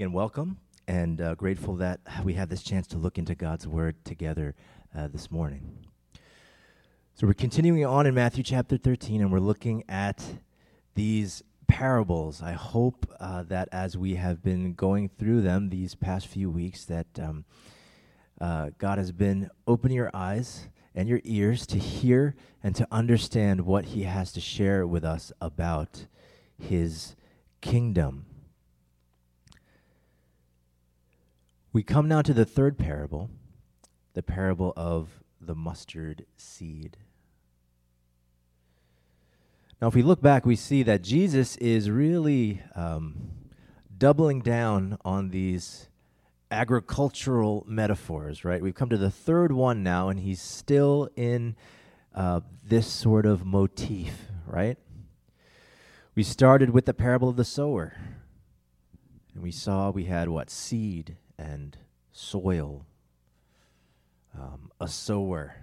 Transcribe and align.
Again, 0.00 0.12
welcome, 0.12 0.56
and 0.88 1.20
uh, 1.20 1.34
grateful 1.34 1.76
that 1.76 2.00
we 2.24 2.32
have 2.32 2.48
this 2.48 2.62
chance 2.62 2.86
to 2.86 2.96
look 2.96 3.18
into 3.18 3.34
God's 3.34 3.66
Word 3.66 4.02
together 4.02 4.54
uh, 4.96 5.08
this 5.08 5.30
morning. 5.30 5.76
So, 7.12 7.26
we're 7.26 7.34
continuing 7.34 7.84
on 7.84 8.06
in 8.06 8.14
Matthew 8.14 8.42
chapter 8.42 8.78
13, 8.78 9.20
and 9.20 9.30
we're 9.30 9.40
looking 9.40 9.84
at 9.90 10.24
these 10.94 11.42
parables. 11.68 12.40
I 12.40 12.52
hope 12.52 13.14
uh, 13.20 13.42
that 13.48 13.68
as 13.72 13.98
we 13.98 14.14
have 14.14 14.42
been 14.42 14.72
going 14.72 15.10
through 15.18 15.42
them 15.42 15.68
these 15.68 15.94
past 15.94 16.28
few 16.28 16.50
weeks, 16.50 16.86
that 16.86 17.06
um, 17.18 17.44
uh, 18.40 18.70
God 18.78 18.96
has 18.96 19.12
been 19.12 19.50
opening 19.66 19.98
your 19.98 20.10
eyes 20.14 20.68
and 20.94 21.10
your 21.10 21.20
ears 21.24 21.66
to 21.66 21.78
hear 21.78 22.34
and 22.62 22.74
to 22.74 22.88
understand 22.90 23.66
what 23.66 23.84
He 23.84 24.04
has 24.04 24.32
to 24.32 24.40
share 24.40 24.86
with 24.86 25.04
us 25.04 25.30
about 25.42 26.06
His 26.56 27.16
kingdom. 27.60 28.24
We 31.72 31.84
come 31.84 32.08
now 32.08 32.20
to 32.22 32.34
the 32.34 32.44
third 32.44 32.78
parable, 32.78 33.30
the 34.14 34.24
parable 34.24 34.72
of 34.76 35.22
the 35.40 35.54
mustard 35.54 36.26
seed. 36.36 36.96
Now, 39.80 39.86
if 39.86 39.94
we 39.94 40.02
look 40.02 40.20
back, 40.20 40.44
we 40.44 40.56
see 40.56 40.82
that 40.82 41.02
Jesus 41.02 41.56
is 41.58 41.88
really 41.88 42.60
um, 42.74 43.30
doubling 43.96 44.40
down 44.40 44.98
on 45.04 45.30
these 45.30 45.88
agricultural 46.50 47.64
metaphors, 47.68 48.44
right? 48.44 48.60
We've 48.60 48.74
come 48.74 48.88
to 48.88 48.98
the 48.98 49.10
third 49.10 49.52
one 49.52 49.84
now, 49.84 50.08
and 50.08 50.18
he's 50.18 50.42
still 50.42 51.08
in 51.14 51.54
uh, 52.12 52.40
this 52.64 52.88
sort 52.88 53.26
of 53.26 53.46
motif, 53.46 54.26
right? 54.44 54.76
We 56.16 56.24
started 56.24 56.70
with 56.70 56.86
the 56.86 56.94
parable 56.94 57.28
of 57.28 57.36
the 57.36 57.44
sower, 57.44 57.94
and 59.34 59.42
we 59.44 59.52
saw 59.52 59.90
we 59.90 60.06
had 60.06 60.28
what? 60.28 60.50
Seed 60.50 61.16
and 61.40 61.78
soil, 62.12 62.84
um, 64.38 64.70
a 64.78 64.86
sower, 64.86 65.56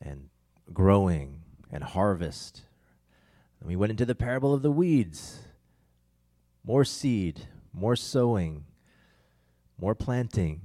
and 0.00 0.30
growing 0.72 1.42
and 1.70 1.84
harvest. 1.84 2.62
And 3.60 3.68
we 3.68 3.76
went 3.76 3.90
into 3.90 4.06
the 4.06 4.14
parable 4.14 4.54
of 4.54 4.62
the 4.62 4.72
weeds 4.72 5.40
more 6.64 6.84
seed, 6.84 7.48
more 7.72 7.96
sowing, 7.96 8.64
more 9.78 9.96
planting, 9.96 10.60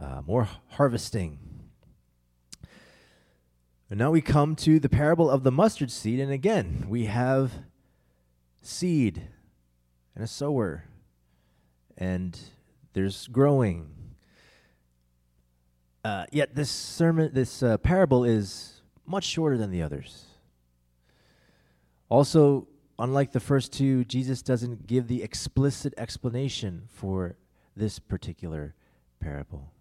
uh, 0.00 0.22
more 0.26 0.48
harvesting. 0.70 1.38
And 3.90 3.98
now 3.98 4.10
we 4.10 4.22
come 4.22 4.56
to 4.56 4.80
the 4.80 4.88
parable 4.88 5.30
of 5.30 5.42
the 5.42 5.52
mustard 5.52 5.90
seed, 5.90 6.18
and 6.18 6.32
again, 6.32 6.86
we 6.88 7.04
have 7.04 7.52
seed 8.62 9.28
and 10.14 10.24
a 10.24 10.26
sower, 10.26 10.84
and 11.98 12.38
there's 12.94 13.28
growing. 13.28 13.90
Uh, 16.04 16.24
yet 16.32 16.54
this 16.54 16.70
sermon, 16.70 17.30
this 17.32 17.62
uh, 17.62 17.76
parable 17.78 18.24
is 18.24 18.80
much 19.06 19.24
shorter 19.24 19.58
than 19.58 19.70
the 19.70 19.82
others. 19.82 20.24
Also, 22.08 22.68
unlike 22.98 23.32
the 23.32 23.40
first 23.40 23.72
two, 23.72 24.04
Jesus 24.04 24.42
doesn't 24.42 24.86
give 24.86 25.08
the 25.08 25.22
explicit 25.22 25.92
explanation 25.96 26.84
for 26.88 27.36
this 27.76 27.98
particular 27.98 28.74
parable. 29.20 29.72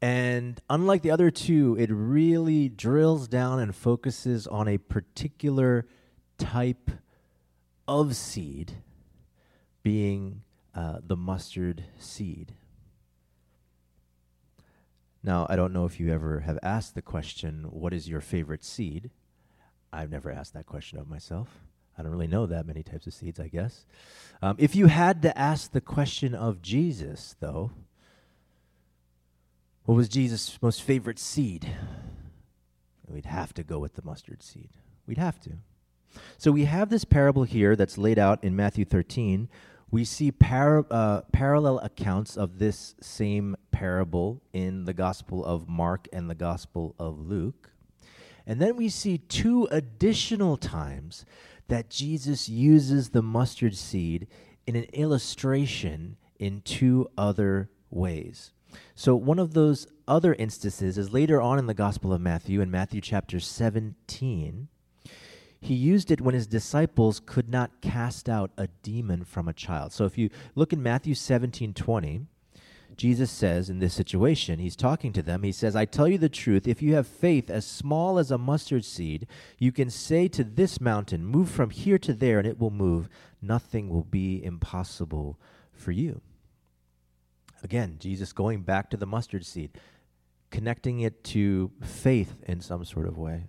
And 0.00 0.60
unlike 0.70 1.02
the 1.02 1.10
other 1.10 1.30
two, 1.30 1.76
it 1.78 1.90
really 1.92 2.68
drills 2.68 3.26
down 3.26 3.58
and 3.58 3.74
focuses 3.74 4.46
on 4.46 4.68
a 4.68 4.78
particular 4.78 5.86
type 6.38 6.90
of 7.88 8.14
seed, 8.14 8.74
being 9.82 10.42
uh, 10.78 11.00
the 11.04 11.16
mustard 11.16 11.82
seed. 11.98 12.54
Now, 15.24 15.44
I 15.50 15.56
don't 15.56 15.72
know 15.72 15.86
if 15.86 15.98
you 15.98 16.12
ever 16.12 16.40
have 16.40 16.56
asked 16.62 16.94
the 16.94 17.02
question, 17.02 17.66
What 17.70 17.92
is 17.92 18.08
your 18.08 18.20
favorite 18.20 18.62
seed? 18.62 19.10
I've 19.92 20.12
never 20.12 20.30
asked 20.30 20.54
that 20.54 20.66
question 20.66 21.00
of 21.00 21.08
myself. 21.10 21.48
I 21.98 22.02
don't 22.02 22.12
really 22.12 22.28
know 22.28 22.46
that 22.46 22.64
many 22.64 22.84
types 22.84 23.08
of 23.08 23.14
seeds, 23.14 23.40
I 23.40 23.48
guess. 23.48 23.86
Um, 24.40 24.54
if 24.56 24.76
you 24.76 24.86
had 24.86 25.20
to 25.22 25.36
ask 25.36 25.72
the 25.72 25.80
question 25.80 26.32
of 26.32 26.62
Jesus, 26.62 27.34
though, 27.40 27.72
what 29.84 29.96
was 29.96 30.08
Jesus' 30.08 30.62
most 30.62 30.80
favorite 30.80 31.18
seed? 31.18 31.68
We'd 33.08 33.26
have 33.26 33.52
to 33.54 33.64
go 33.64 33.80
with 33.80 33.94
the 33.94 34.04
mustard 34.04 34.44
seed. 34.44 34.70
We'd 35.08 35.18
have 35.18 35.40
to. 35.40 35.54
So 36.36 36.52
we 36.52 36.66
have 36.66 36.88
this 36.88 37.04
parable 37.04 37.42
here 37.42 37.74
that's 37.74 37.98
laid 37.98 38.18
out 38.18 38.44
in 38.44 38.54
Matthew 38.54 38.84
13. 38.84 39.48
We 39.90 40.04
see 40.04 40.30
par- 40.30 40.86
uh, 40.90 41.22
parallel 41.32 41.78
accounts 41.78 42.36
of 42.36 42.58
this 42.58 42.94
same 43.00 43.56
parable 43.70 44.42
in 44.52 44.84
the 44.84 44.92
Gospel 44.92 45.44
of 45.44 45.68
Mark 45.68 46.08
and 46.12 46.28
the 46.28 46.34
Gospel 46.34 46.94
of 46.98 47.18
Luke. 47.18 47.70
And 48.46 48.60
then 48.60 48.76
we 48.76 48.88
see 48.88 49.18
two 49.18 49.66
additional 49.70 50.56
times 50.56 51.24
that 51.68 51.90
Jesus 51.90 52.48
uses 52.48 53.10
the 53.10 53.22
mustard 53.22 53.76
seed 53.76 54.26
in 54.66 54.76
an 54.76 54.84
illustration 54.92 56.16
in 56.38 56.60
two 56.62 57.08
other 57.16 57.70
ways. 57.90 58.52
So, 58.94 59.16
one 59.16 59.38
of 59.38 59.54
those 59.54 59.86
other 60.06 60.34
instances 60.34 60.98
is 60.98 61.12
later 61.12 61.40
on 61.40 61.58
in 61.58 61.66
the 61.66 61.74
Gospel 61.74 62.12
of 62.12 62.20
Matthew, 62.20 62.60
in 62.60 62.70
Matthew 62.70 63.00
chapter 63.00 63.40
17. 63.40 64.68
He 65.60 65.74
used 65.74 66.10
it 66.10 66.20
when 66.20 66.34
his 66.34 66.46
disciples 66.46 67.20
could 67.24 67.48
not 67.48 67.80
cast 67.80 68.28
out 68.28 68.52
a 68.56 68.68
demon 68.82 69.24
from 69.24 69.48
a 69.48 69.52
child. 69.52 69.92
So, 69.92 70.04
if 70.04 70.16
you 70.16 70.30
look 70.54 70.72
in 70.72 70.82
Matthew 70.82 71.14
17 71.14 71.74
20, 71.74 72.26
Jesus 72.96 73.30
says 73.30 73.70
in 73.70 73.78
this 73.78 73.94
situation, 73.94 74.58
he's 74.58 74.74
talking 74.74 75.12
to 75.12 75.22
them. 75.22 75.44
He 75.44 75.52
says, 75.52 75.76
I 75.76 75.84
tell 75.84 76.08
you 76.08 76.18
the 76.18 76.28
truth, 76.28 76.66
if 76.66 76.82
you 76.82 76.94
have 76.96 77.06
faith 77.06 77.48
as 77.48 77.64
small 77.64 78.18
as 78.18 78.32
a 78.32 78.38
mustard 78.38 78.84
seed, 78.84 79.28
you 79.56 79.70
can 79.70 79.88
say 79.88 80.26
to 80.28 80.42
this 80.42 80.80
mountain, 80.80 81.24
Move 81.24 81.48
from 81.48 81.70
here 81.70 81.98
to 81.98 82.12
there, 82.12 82.38
and 82.38 82.46
it 82.46 82.58
will 82.58 82.70
move. 82.70 83.08
Nothing 83.40 83.88
will 83.88 84.02
be 84.02 84.42
impossible 84.42 85.38
for 85.72 85.92
you. 85.92 86.20
Again, 87.62 87.96
Jesus 88.00 88.32
going 88.32 88.62
back 88.62 88.90
to 88.90 88.96
the 88.96 89.06
mustard 89.06 89.46
seed, 89.46 89.70
connecting 90.50 91.00
it 91.00 91.22
to 91.24 91.70
faith 91.82 92.34
in 92.46 92.60
some 92.60 92.84
sort 92.84 93.06
of 93.06 93.16
way. 93.16 93.46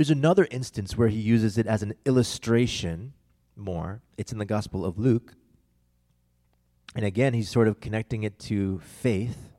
There's 0.00 0.08
another 0.08 0.48
instance 0.50 0.96
where 0.96 1.08
he 1.08 1.20
uses 1.20 1.58
it 1.58 1.66
as 1.66 1.82
an 1.82 1.92
illustration 2.06 3.12
more. 3.54 4.00
It's 4.16 4.32
in 4.32 4.38
the 4.38 4.46
Gospel 4.46 4.86
of 4.86 4.98
Luke. 4.98 5.34
And 6.96 7.04
again, 7.04 7.34
he's 7.34 7.50
sort 7.50 7.68
of 7.68 7.80
connecting 7.80 8.22
it 8.22 8.38
to 8.38 8.78
faith, 8.78 9.50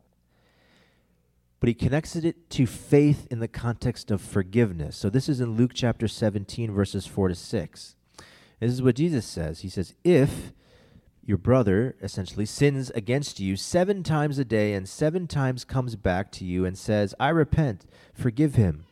but 1.59 1.67
he 1.67 1.75
connects 1.75 2.15
it 2.15 2.49
to 2.49 2.65
faith 2.65 3.27
in 3.29 3.37
the 3.37 3.47
context 3.47 4.09
of 4.09 4.19
forgiveness. 4.19 4.97
So 4.97 5.11
this 5.11 5.29
is 5.29 5.41
in 5.41 5.57
Luke 5.57 5.73
chapter 5.75 6.07
17, 6.07 6.71
verses 6.71 7.05
4 7.05 7.27
to 7.27 7.35
6. 7.35 7.95
This 8.59 8.71
is 8.71 8.81
what 8.81 8.95
Jesus 8.95 9.27
says. 9.27 9.59
He 9.59 9.69
says, 9.69 9.93
If 10.03 10.53
your 11.23 11.37
brother 11.37 11.95
essentially 12.01 12.47
sins 12.47 12.89
against 12.95 13.39
you 13.39 13.55
seven 13.55 14.01
times 14.01 14.39
a 14.39 14.45
day 14.45 14.73
and 14.73 14.89
seven 14.89 15.27
times 15.27 15.63
comes 15.63 15.95
back 15.95 16.31
to 16.31 16.45
you 16.45 16.65
and 16.65 16.75
says, 16.75 17.13
I 17.19 17.29
repent, 17.29 17.85
forgive 18.15 18.55
him. 18.55 18.85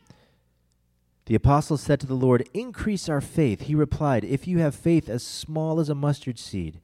The 1.29 1.35
apostle 1.35 1.77
said 1.77 1.99
to 1.99 2.07
the 2.07 2.15
Lord, 2.15 2.49
Increase 2.55 3.07
our 3.07 3.21
faith. 3.21 3.61
He 3.61 3.75
replied, 3.75 4.23
If 4.25 4.47
you 4.47 4.57
have 4.57 4.73
faith 4.73 5.07
as 5.07 5.21
small 5.21 5.79
as 5.79 5.87
a 5.87 5.93
mustard 5.93 6.39
seed, 6.39 6.81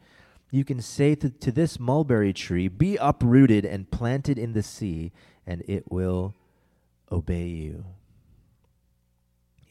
you 0.51 0.63
can 0.63 0.83
say 0.83 1.15
to, 1.15 1.31
to 1.31 1.51
this 1.51 1.79
mulberry 1.79 2.31
tree, 2.31 2.67
Be 2.67 2.95
uprooted 2.97 3.65
and 3.65 3.89
planted 3.89 4.37
in 4.37 4.53
the 4.53 4.61
sea, 4.61 5.11
and 5.47 5.63
it 5.67 5.91
will 5.91 6.35
obey 7.11 7.47
you. 7.47 7.85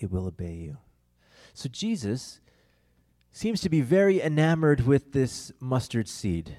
It 0.01 0.11
will 0.11 0.27
obey 0.27 0.55
you. 0.55 0.79
So 1.53 1.69
Jesus 1.69 2.41
seems 3.31 3.61
to 3.61 3.69
be 3.69 3.81
very 3.81 4.21
enamored 4.21 4.89
with 4.89 5.13
this 5.13 5.53
mustard 5.61 6.09
seed. 6.09 6.57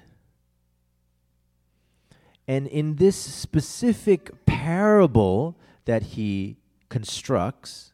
And 2.48 2.66
in 2.66 2.96
this 2.96 3.18
specific 3.18 4.46
parable 4.46 5.58
that 5.84 6.02
he 6.02 6.56
constructs, 6.88 7.92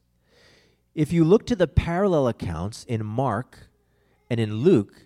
if 0.94 1.14
you 1.14 1.24
look 1.24 1.46
to 1.48 1.56
the 1.56 1.68
parallel 1.68 2.28
accounts 2.28 2.84
in 2.84 3.06
Mark 3.06 3.70
and 4.30 4.40
in 4.40 4.56
Luke, 4.56 5.06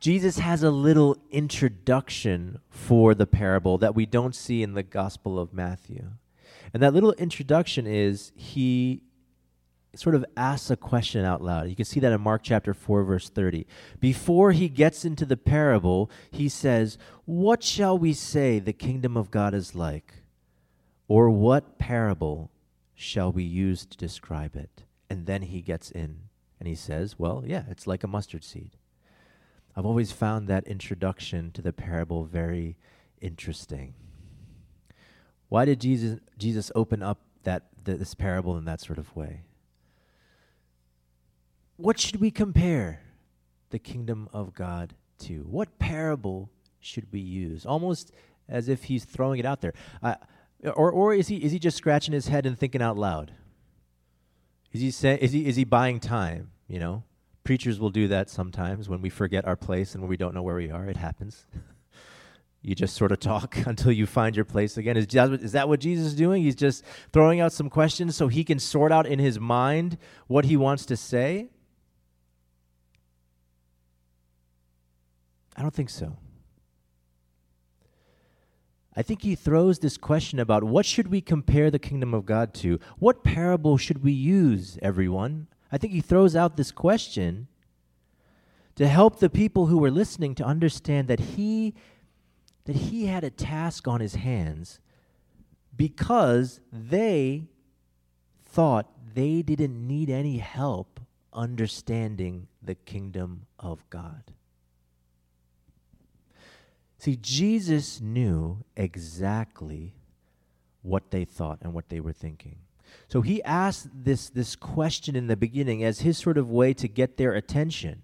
Jesus 0.00 0.38
has 0.38 0.62
a 0.62 0.70
little 0.70 1.16
introduction 1.30 2.60
for 2.70 3.14
the 3.14 3.26
parable 3.26 3.78
that 3.78 3.94
we 3.94 4.06
don't 4.06 4.34
see 4.34 4.62
in 4.62 4.74
the 4.74 4.82
Gospel 4.82 5.38
of 5.38 5.52
Matthew. 5.52 6.12
And 6.72 6.82
that 6.82 6.94
little 6.94 7.12
introduction 7.14 7.86
is 7.86 8.32
he 8.36 9.02
sort 9.94 10.14
of 10.14 10.24
asks 10.36 10.70
a 10.70 10.76
question 10.76 11.24
out 11.24 11.42
loud. 11.42 11.68
You 11.68 11.74
can 11.74 11.84
see 11.84 11.98
that 12.00 12.12
in 12.12 12.20
Mark 12.20 12.42
chapter 12.44 12.72
4 12.72 13.02
verse 13.02 13.28
30. 13.28 13.66
Before 13.98 14.52
he 14.52 14.68
gets 14.68 15.04
into 15.04 15.26
the 15.26 15.36
parable, 15.36 16.10
he 16.30 16.48
says, 16.48 16.98
"What 17.24 17.62
shall 17.62 17.98
we 17.98 18.12
say 18.12 18.58
the 18.58 18.72
kingdom 18.72 19.16
of 19.16 19.30
God 19.30 19.54
is 19.54 19.74
like? 19.74 20.22
Or 21.08 21.30
what 21.30 21.78
parable 21.78 22.50
shall 22.98 23.32
we 23.32 23.44
use 23.44 23.86
to 23.86 23.96
describe 23.96 24.56
it?" 24.56 24.82
And 25.08 25.26
then 25.26 25.42
he 25.42 25.62
gets 25.62 25.90
in 25.90 26.28
And 26.58 26.66
he 26.68 26.74
says, 26.74 27.18
Well, 27.18 27.44
yeah, 27.46 27.64
it's 27.70 27.86
like 27.86 28.02
a 28.02 28.08
mustard 28.08 28.44
seed. 28.44 28.76
I've 29.76 29.86
always 29.86 30.10
found 30.10 30.48
that 30.48 30.66
introduction 30.66 31.52
to 31.52 31.62
the 31.62 31.72
parable 31.72 32.24
very 32.24 32.76
interesting. 33.20 33.94
Why 35.48 35.64
did 35.64 35.80
Jesus, 35.80 36.18
Jesus 36.36 36.72
open 36.74 37.02
up 37.02 37.20
that, 37.44 37.68
this 37.84 38.14
parable 38.14 38.56
in 38.58 38.64
that 38.64 38.80
sort 38.80 38.98
of 38.98 39.14
way? 39.14 39.42
What 41.76 42.00
should 42.00 42.16
we 42.16 42.32
compare 42.32 43.02
the 43.70 43.78
kingdom 43.78 44.28
of 44.32 44.52
God 44.52 44.94
to? 45.20 45.42
What 45.44 45.78
parable 45.78 46.50
should 46.80 47.06
we 47.12 47.20
use? 47.20 47.64
Almost 47.64 48.10
as 48.48 48.68
if 48.68 48.84
he's 48.84 49.04
throwing 49.04 49.38
it 49.38 49.46
out 49.46 49.60
there. 49.60 49.74
Uh, 50.02 50.16
or, 50.64 50.90
or 50.90 51.14
is, 51.14 51.28
he, 51.28 51.36
is 51.36 51.52
he 51.52 51.58
just 51.58 51.76
scratching 51.76 52.14
his 52.14 52.28
head 52.28 52.46
and 52.46 52.58
thinking 52.58 52.82
out 52.82 52.96
loud? 52.96 53.32
Is 54.72 54.80
he, 54.80 54.90
say, 54.90 55.18
is, 55.20 55.32
he, 55.32 55.46
is 55.46 55.56
he 55.56 55.64
buying 55.64 56.00
time, 56.00 56.50
you 56.66 56.78
know? 56.78 57.04
Preachers 57.44 57.80
will 57.80 57.90
do 57.90 58.08
that 58.08 58.28
sometimes 58.28 58.88
when 58.88 59.00
we 59.00 59.08
forget 59.08 59.46
our 59.46 59.56
place 59.56 59.94
and 59.94 60.02
when 60.02 60.10
we 60.10 60.16
don't 60.16 60.34
know 60.34 60.42
where 60.42 60.56
we 60.56 60.70
are. 60.70 60.86
It 60.86 60.98
happens. 60.98 61.46
you 62.62 62.74
just 62.74 62.96
sort 62.96 63.12
of 63.12 63.20
talk 63.20 63.56
until 63.66 63.92
you 63.92 64.06
find 64.06 64.36
your 64.36 64.44
place 64.44 64.76
again. 64.76 64.96
Is, 64.96 65.06
is 65.06 65.52
that 65.52 65.68
what 65.68 65.80
Jesus 65.80 66.08
is 66.08 66.14
doing? 66.14 66.42
He's 66.42 66.56
just 66.56 66.84
throwing 67.12 67.40
out 67.40 67.52
some 67.52 67.70
questions 67.70 68.16
so 68.16 68.28
he 68.28 68.44
can 68.44 68.58
sort 68.58 68.92
out 68.92 69.06
in 69.06 69.18
his 69.18 69.38
mind 69.40 69.96
what 70.26 70.44
he 70.44 70.56
wants 70.56 70.84
to 70.86 70.96
say? 70.96 71.48
I 75.56 75.62
don't 75.62 75.74
think 75.74 75.90
so. 75.90 76.16
I 78.98 79.02
think 79.02 79.22
he 79.22 79.36
throws 79.36 79.78
this 79.78 79.96
question 79.96 80.40
about 80.40 80.64
what 80.64 80.84
should 80.84 81.06
we 81.06 81.20
compare 81.20 81.70
the 81.70 81.78
kingdom 81.78 82.12
of 82.12 82.26
God 82.26 82.52
to? 82.54 82.80
What 82.98 83.22
parable 83.22 83.76
should 83.76 84.02
we 84.02 84.10
use, 84.10 84.76
everyone? 84.82 85.46
I 85.70 85.78
think 85.78 85.92
he 85.92 86.00
throws 86.00 86.34
out 86.34 86.56
this 86.56 86.72
question 86.72 87.46
to 88.74 88.88
help 88.88 89.20
the 89.20 89.30
people 89.30 89.66
who 89.66 89.78
were 89.78 89.92
listening 89.92 90.34
to 90.34 90.44
understand 90.44 91.06
that 91.06 91.20
he 91.20 91.76
that 92.64 92.74
he 92.74 93.06
had 93.06 93.22
a 93.22 93.30
task 93.30 93.86
on 93.86 94.00
his 94.00 94.16
hands 94.16 94.80
because 95.76 96.60
they 96.72 97.44
thought 98.46 98.90
they 99.14 99.42
didn't 99.42 99.86
need 99.86 100.10
any 100.10 100.38
help 100.38 100.98
understanding 101.32 102.48
the 102.60 102.74
kingdom 102.74 103.46
of 103.60 103.88
God. 103.90 104.34
See, 106.98 107.16
Jesus 107.16 108.00
knew 108.00 108.64
exactly 108.76 109.94
what 110.82 111.10
they 111.10 111.24
thought 111.24 111.58
and 111.62 111.72
what 111.72 111.88
they 111.88 112.00
were 112.00 112.12
thinking. 112.12 112.58
So 113.08 113.20
he 113.20 113.42
asked 113.44 113.88
this, 113.94 114.28
this 114.28 114.56
question 114.56 115.14
in 115.14 115.26
the 115.26 115.36
beginning 115.36 115.84
as 115.84 116.00
his 116.00 116.18
sort 116.18 116.38
of 116.38 116.50
way 116.50 116.74
to 116.74 116.88
get 116.88 117.16
their 117.16 117.34
attention. 117.34 118.02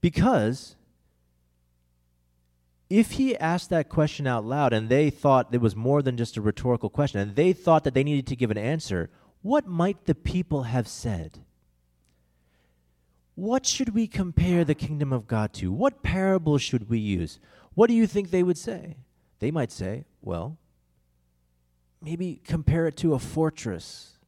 Because 0.00 0.76
if 2.90 3.12
he 3.12 3.36
asked 3.38 3.70
that 3.70 3.88
question 3.88 4.26
out 4.26 4.44
loud 4.44 4.72
and 4.72 4.88
they 4.88 5.08
thought 5.08 5.54
it 5.54 5.60
was 5.60 5.74
more 5.74 6.02
than 6.02 6.16
just 6.16 6.36
a 6.36 6.42
rhetorical 6.42 6.90
question 6.90 7.20
and 7.20 7.36
they 7.36 7.52
thought 7.52 7.84
that 7.84 7.94
they 7.94 8.04
needed 8.04 8.26
to 8.26 8.36
give 8.36 8.50
an 8.50 8.58
answer, 8.58 9.08
what 9.40 9.66
might 9.66 10.04
the 10.04 10.14
people 10.14 10.64
have 10.64 10.86
said? 10.86 11.38
What 13.34 13.64
should 13.64 13.94
we 13.94 14.06
compare 14.06 14.64
the 14.64 14.74
kingdom 14.74 15.12
of 15.12 15.26
God 15.26 15.52
to? 15.54 15.72
What 15.72 16.02
parable 16.02 16.58
should 16.58 16.90
we 16.90 16.98
use? 16.98 17.38
What 17.74 17.88
do 17.88 17.94
you 17.94 18.06
think 18.06 18.30
they 18.30 18.42
would 18.42 18.58
say? 18.58 18.96
They 19.38 19.50
might 19.50 19.72
say, 19.72 20.04
well, 20.20 20.58
maybe 22.02 22.40
compare 22.44 22.86
it 22.86 22.96
to 22.98 23.14
a 23.14 23.18
fortress. 23.18 24.18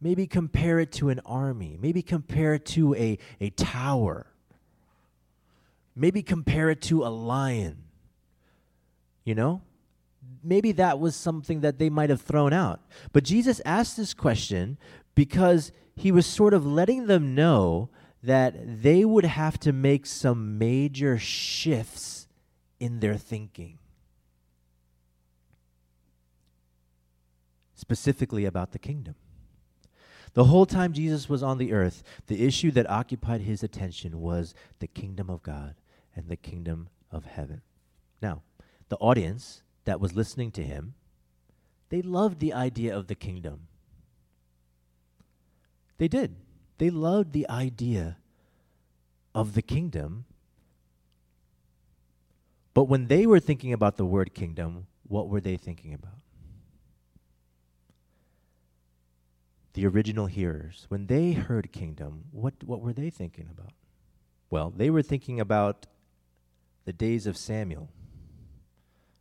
Maybe 0.00 0.26
compare 0.26 0.78
it 0.78 0.92
to 0.92 1.10
an 1.10 1.20
army. 1.26 1.76
Maybe 1.80 2.00
compare 2.00 2.54
it 2.54 2.64
to 2.66 2.94
a, 2.94 3.18
a 3.40 3.50
tower. 3.50 4.26
Maybe 5.94 6.22
compare 6.22 6.70
it 6.70 6.80
to 6.82 7.04
a 7.04 7.08
lion. 7.08 7.82
You 9.24 9.34
know? 9.34 9.62
Maybe 10.42 10.72
that 10.72 10.98
was 10.98 11.16
something 11.16 11.60
that 11.60 11.78
they 11.78 11.90
might 11.90 12.08
have 12.08 12.22
thrown 12.22 12.52
out. 12.52 12.80
But 13.12 13.24
Jesus 13.24 13.60
asked 13.66 13.96
this 13.96 14.14
question 14.14 14.78
because 15.14 15.72
he 15.96 16.12
was 16.12 16.26
sort 16.26 16.54
of 16.54 16.66
letting 16.66 17.06
them 17.06 17.34
know 17.34 17.90
that 18.22 18.82
they 18.82 19.04
would 19.04 19.24
have 19.24 19.58
to 19.60 19.72
make 19.72 20.06
some 20.06 20.58
major 20.58 21.18
shifts 21.18 22.28
in 22.78 23.00
their 23.00 23.16
thinking. 23.16 23.78
Specifically 27.74 28.44
about 28.44 28.72
the 28.72 28.78
kingdom. 28.78 29.14
The 30.34 30.44
whole 30.44 30.66
time 30.66 30.92
Jesus 30.92 31.28
was 31.28 31.42
on 31.42 31.58
the 31.58 31.72
earth, 31.72 32.02
the 32.26 32.46
issue 32.46 32.70
that 32.72 32.88
occupied 32.88 33.40
his 33.40 33.62
attention 33.62 34.20
was 34.20 34.54
the 34.78 34.86
kingdom 34.86 35.28
of 35.28 35.42
God 35.42 35.74
and 36.14 36.28
the 36.28 36.36
kingdom 36.36 36.88
of 37.10 37.24
heaven. 37.24 37.62
Now, 38.22 38.42
the 38.90 38.96
audience 38.96 39.62
that 39.84 40.00
was 40.00 40.14
listening 40.14 40.52
to 40.52 40.62
him, 40.62 40.94
they 41.88 42.02
loved 42.02 42.38
the 42.38 42.52
idea 42.52 42.96
of 42.96 43.08
the 43.08 43.14
kingdom. 43.14 43.66
They 46.00 46.08
did. 46.08 46.34
They 46.78 46.88
loved 46.88 47.34
the 47.34 47.46
idea 47.50 48.16
of 49.34 49.52
the 49.52 49.60
kingdom. 49.60 50.24
But 52.72 52.84
when 52.84 53.08
they 53.08 53.26
were 53.26 53.38
thinking 53.38 53.74
about 53.74 53.98
the 53.98 54.06
word 54.06 54.32
kingdom, 54.32 54.86
what 55.06 55.28
were 55.28 55.42
they 55.42 55.58
thinking 55.58 55.92
about? 55.92 56.14
The 59.74 59.86
original 59.86 60.24
hearers, 60.24 60.86
when 60.88 61.06
they 61.06 61.32
heard 61.32 61.70
kingdom, 61.70 62.24
what, 62.30 62.54
what 62.64 62.80
were 62.80 62.94
they 62.94 63.10
thinking 63.10 63.50
about? 63.50 63.74
Well, 64.48 64.72
they 64.74 64.88
were 64.88 65.02
thinking 65.02 65.38
about 65.38 65.86
the 66.86 66.94
days 66.94 67.26
of 67.26 67.36
Samuel. 67.36 67.90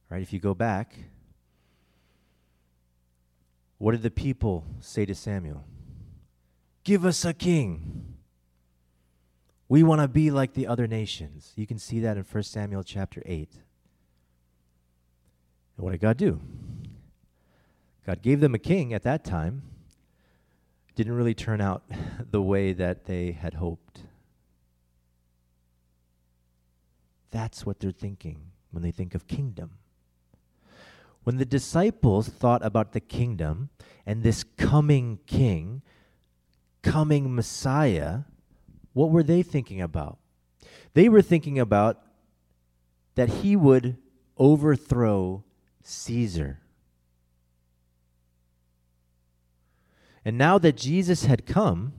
Right? 0.09 0.21
If 0.21 0.31
you 0.31 0.39
go 0.39 0.53
back, 0.53 0.95
what 3.79 3.91
did 3.91 4.01
the 4.01 4.09
people 4.09 4.63
say 4.79 5.05
to 5.05 5.13
Samuel? 5.13 5.65
Give 6.83 7.05
us 7.05 7.25
a 7.25 7.33
king. 7.33 8.15
We 9.67 9.83
want 9.83 10.01
to 10.01 10.07
be 10.07 10.31
like 10.31 10.53
the 10.53 10.67
other 10.67 10.87
nations. 10.87 11.53
You 11.55 11.67
can 11.67 11.77
see 11.77 11.99
that 11.99 12.17
in 12.17 12.23
1 12.23 12.43
Samuel 12.43 12.83
chapter 12.83 13.21
8. 13.25 13.49
And 15.77 15.83
what 15.85 15.91
did 15.91 16.01
God 16.01 16.17
do? 16.17 16.41
God 18.05 18.21
gave 18.21 18.39
them 18.39 18.55
a 18.55 18.59
king 18.59 18.93
at 18.93 19.03
that 19.03 19.23
time. 19.23 19.61
Didn't 20.95 21.13
really 21.13 21.35
turn 21.35 21.61
out 21.61 21.83
the 22.31 22.41
way 22.41 22.73
that 22.73 23.05
they 23.05 23.31
had 23.31 23.53
hoped. 23.53 24.01
That's 27.31 27.65
what 27.65 27.79
they're 27.79 27.91
thinking 27.91 28.41
when 28.71 28.81
they 28.81 28.91
think 28.91 29.13
of 29.13 29.27
kingdom. 29.27 29.71
When 31.23 31.37
the 31.37 31.45
disciples 31.45 32.27
thought 32.27 32.65
about 32.65 32.93
the 32.93 32.99
kingdom 32.99 33.69
and 34.05 34.23
this 34.23 34.43
coming 34.43 35.19
king, 35.27 35.83
coming 36.81 37.35
Messiah, 37.35 38.19
what 38.93 39.11
were 39.11 39.23
they 39.23 39.43
thinking 39.43 39.81
about? 39.81 40.17
They 40.93 41.09
were 41.09 41.21
thinking 41.21 41.59
about 41.59 42.01
that 43.15 43.29
he 43.29 43.55
would 43.55 43.97
overthrow 44.37 45.43
Caesar. 45.83 46.59
And 50.25 50.37
now 50.37 50.57
that 50.57 50.77
Jesus 50.77 51.25
had 51.25 51.45
come, 51.45 51.93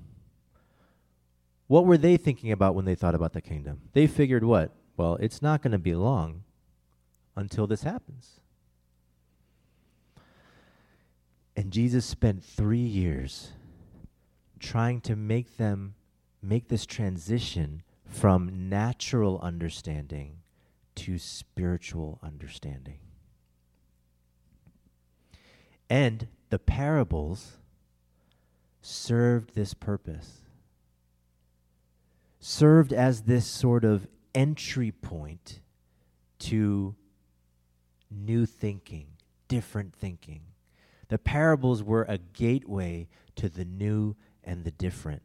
what 1.66 1.86
were 1.86 1.98
they 1.98 2.16
thinking 2.16 2.52
about 2.52 2.74
when 2.74 2.84
they 2.84 2.94
thought 2.94 3.14
about 3.14 3.32
the 3.32 3.40
kingdom? 3.40 3.80
They 3.92 4.06
figured 4.06 4.44
what? 4.44 4.72
Well, 4.96 5.16
it's 5.16 5.40
not 5.40 5.62
going 5.62 5.72
to 5.72 5.78
be 5.78 5.94
long 5.94 6.42
until 7.36 7.66
this 7.66 7.82
happens. 7.82 8.40
And 11.56 11.70
Jesus 11.70 12.04
spent 12.04 12.42
three 12.44 12.78
years 12.78 13.52
trying 14.60 15.00
to 15.00 15.16
make 15.16 15.56
them 15.56 15.94
make 16.42 16.68
this 16.68 16.86
transition 16.86 17.82
from 18.06 18.68
natural 18.68 19.40
understanding 19.40 20.36
to 20.94 21.18
spiritual 21.18 22.18
understanding. 22.22 22.98
And 25.88 26.28
the 26.50 26.58
parables 26.58 27.58
served 28.82 29.54
this 29.54 29.74
purpose, 29.74 30.42
served 32.38 32.92
as 32.92 33.22
this 33.22 33.46
sort 33.46 33.84
of 33.84 34.06
entry 34.34 34.92
point 34.92 35.60
to 36.38 36.94
new 38.10 38.46
thinking, 38.46 39.06
different 39.48 39.94
thinking. 39.94 40.42
The 41.08 41.18
parables 41.18 41.82
were 41.82 42.06
a 42.08 42.18
gateway 42.18 43.08
to 43.36 43.48
the 43.48 43.64
new 43.64 44.16
and 44.44 44.64
the 44.64 44.70
different. 44.70 45.22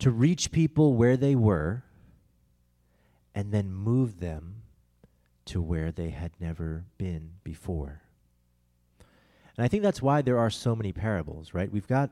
To 0.00 0.10
reach 0.10 0.50
people 0.50 0.94
where 0.94 1.16
they 1.16 1.34
were 1.34 1.84
and 3.34 3.52
then 3.52 3.72
move 3.72 4.20
them 4.20 4.62
to 5.46 5.60
where 5.62 5.90
they 5.90 6.10
had 6.10 6.32
never 6.40 6.84
been 6.98 7.30
before. 7.44 8.02
And 9.56 9.64
I 9.64 9.68
think 9.68 9.82
that's 9.82 10.02
why 10.02 10.22
there 10.22 10.38
are 10.38 10.50
so 10.50 10.74
many 10.74 10.92
parables, 10.92 11.52
right? 11.54 11.70
We've 11.70 11.86
got 11.86 12.10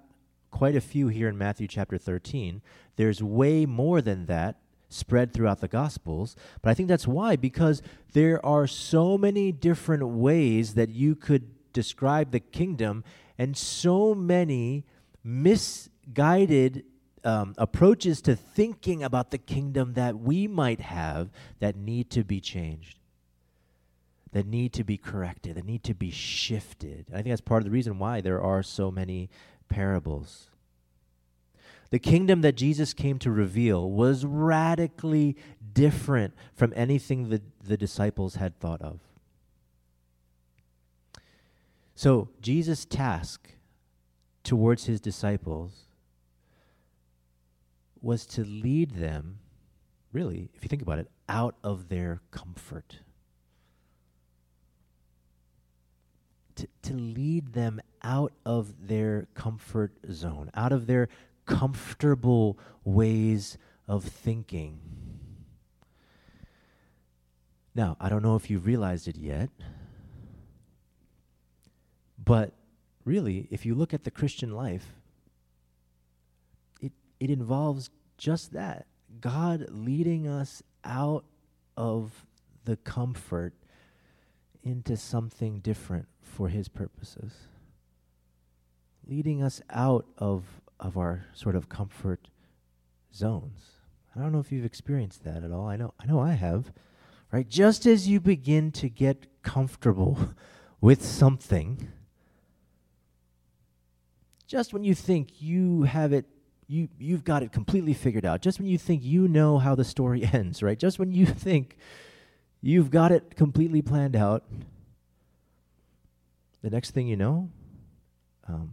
quite 0.50 0.76
a 0.76 0.80
few 0.80 1.08
here 1.08 1.28
in 1.28 1.38
Matthew 1.38 1.66
chapter 1.66 1.96
13. 1.96 2.60
There's 2.96 3.22
way 3.22 3.66
more 3.66 4.02
than 4.02 4.26
that 4.26 4.56
spread 4.88 5.32
throughout 5.32 5.60
the 5.60 5.68
Gospels. 5.68 6.36
But 6.60 6.70
I 6.70 6.74
think 6.74 6.88
that's 6.88 7.06
why, 7.06 7.36
because 7.36 7.80
there 8.12 8.44
are 8.44 8.66
so 8.66 9.16
many 9.16 9.52
different 9.52 10.06
ways 10.06 10.74
that 10.74 10.90
you 10.90 11.14
could 11.14 11.72
describe 11.72 12.32
the 12.32 12.40
kingdom 12.40 13.04
and 13.40 13.56
so 13.56 14.14
many 14.14 14.84
misguided 15.24 16.84
um, 17.24 17.54
approaches 17.56 18.20
to 18.20 18.36
thinking 18.36 19.02
about 19.02 19.30
the 19.30 19.38
kingdom 19.38 19.94
that 19.94 20.18
we 20.18 20.46
might 20.46 20.82
have 20.82 21.30
that 21.58 21.74
need 21.74 22.10
to 22.10 22.22
be 22.22 22.38
changed, 22.38 22.98
that 24.32 24.46
need 24.46 24.74
to 24.74 24.84
be 24.84 24.98
corrected, 24.98 25.56
that 25.56 25.64
need 25.64 25.82
to 25.84 25.94
be 25.94 26.10
shifted. 26.10 27.06
I 27.10 27.16
think 27.16 27.28
that's 27.28 27.40
part 27.40 27.62
of 27.62 27.64
the 27.64 27.70
reason 27.70 27.98
why 27.98 28.20
there 28.20 28.42
are 28.42 28.62
so 28.62 28.90
many 28.90 29.30
parables. 29.70 30.50
The 31.88 31.98
kingdom 31.98 32.42
that 32.42 32.58
Jesus 32.58 32.92
came 32.92 33.18
to 33.20 33.30
reveal 33.30 33.90
was 33.90 34.26
radically 34.26 35.34
different 35.72 36.34
from 36.52 36.74
anything 36.76 37.30
that 37.30 37.42
the 37.58 37.78
disciples 37.78 38.34
had 38.34 38.60
thought 38.60 38.82
of. 38.82 39.00
So, 42.00 42.30
Jesus' 42.40 42.86
task 42.86 43.56
towards 44.42 44.86
his 44.86 45.02
disciples 45.02 45.88
was 48.00 48.24
to 48.28 48.42
lead 48.42 48.92
them, 48.92 49.40
really, 50.10 50.48
if 50.54 50.64
you 50.64 50.70
think 50.70 50.80
about 50.80 50.98
it, 50.98 51.10
out 51.28 51.56
of 51.62 51.90
their 51.90 52.22
comfort. 52.30 53.00
To, 56.54 56.66
to 56.84 56.94
lead 56.94 57.52
them 57.52 57.82
out 58.02 58.32
of 58.46 58.88
their 58.88 59.28
comfort 59.34 59.92
zone, 60.10 60.50
out 60.54 60.72
of 60.72 60.86
their 60.86 61.06
comfortable 61.44 62.58
ways 62.82 63.58
of 63.86 64.04
thinking. 64.04 64.80
Now, 67.74 67.98
I 68.00 68.08
don't 68.08 68.22
know 68.22 68.36
if 68.36 68.48
you've 68.48 68.64
realized 68.64 69.06
it 69.06 69.18
yet, 69.18 69.50
but 72.22 72.52
really, 73.04 73.48
if 73.50 73.64
you 73.64 73.74
look 73.74 73.94
at 73.94 74.04
the 74.04 74.10
Christian 74.10 74.50
life, 74.50 74.94
it 76.80 76.92
it 77.18 77.30
involves 77.30 77.90
just 78.18 78.52
that 78.52 78.86
God 79.20 79.66
leading 79.70 80.28
us 80.28 80.62
out 80.84 81.24
of 81.76 82.26
the 82.64 82.76
comfort 82.76 83.54
into 84.62 84.96
something 84.96 85.60
different 85.60 86.06
for 86.20 86.48
His 86.48 86.68
purposes. 86.68 87.32
Leading 89.06 89.42
us 89.42 89.60
out 89.70 90.06
of, 90.18 90.44
of 90.78 90.96
our 90.96 91.26
sort 91.32 91.56
of 91.56 91.68
comfort 91.68 92.28
zones. 93.12 93.70
I 94.14 94.20
don't 94.20 94.32
know 94.32 94.38
if 94.38 94.52
you've 94.52 94.64
experienced 94.64 95.24
that 95.24 95.42
at 95.42 95.50
all. 95.50 95.66
I 95.66 95.76
know 95.76 95.94
I 95.98 96.06
know 96.06 96.20
I 96.20 96.32
have. 96.32 96.72
Right? 97.32 97.48
Just 97.48 97.86
as 97.86 98.08
you 98.08 98.20
begin 98.20 98.72
to 98.72 98.88
get 98.88 99.42
comfortable 99.42 100.18
with 100.80 101.04
something, 101.04 101.88
just 104.50 104.72
when 104.72 104.82
you 104.82 104.96
think 104.96 105.40
you 105.40 105.84
have 105.84 106.12
it 106.12 106.26
you 106.66 106.88
you've 106.98 107.22
got 107.22 107.44
it 107.44 107.52
completely 107.52 107.94
figured 107.94 108.26
out. 108.26 108.42
Just 108.42 108.58
when 108.58 108.66
you 108.66 108.78
think 108.78 109.04
you 109.04 109.28
know 109.28 109.58
how 109.58 109.76
the 109.76 109.84
story 109.84 110.24
ends, 110.32 110.60
right? 110.60 110.78
Just 110.78 110.98
when 110.98 111.12
you 111.12 111.24
think 111.24 111.76
you've 112.60 112.90
got 112.90 113.12
it 113.12 113.36
completely 113.36 113.80
planned 113.80 114.16
out, 114.16 114.44
the 116.62 116.70
next 116.70 116.90
thing 116.90 117.06
you 117.06 117.16
know, 117.16 117.48
um, 118.48 118.72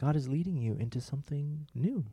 God 0.00 0.16
is 0.16 0.26
leading 0.26 0.56
you 0.56 0.74
into 0.80 1.02
something 1.02 1.66
new. 1.74 2.06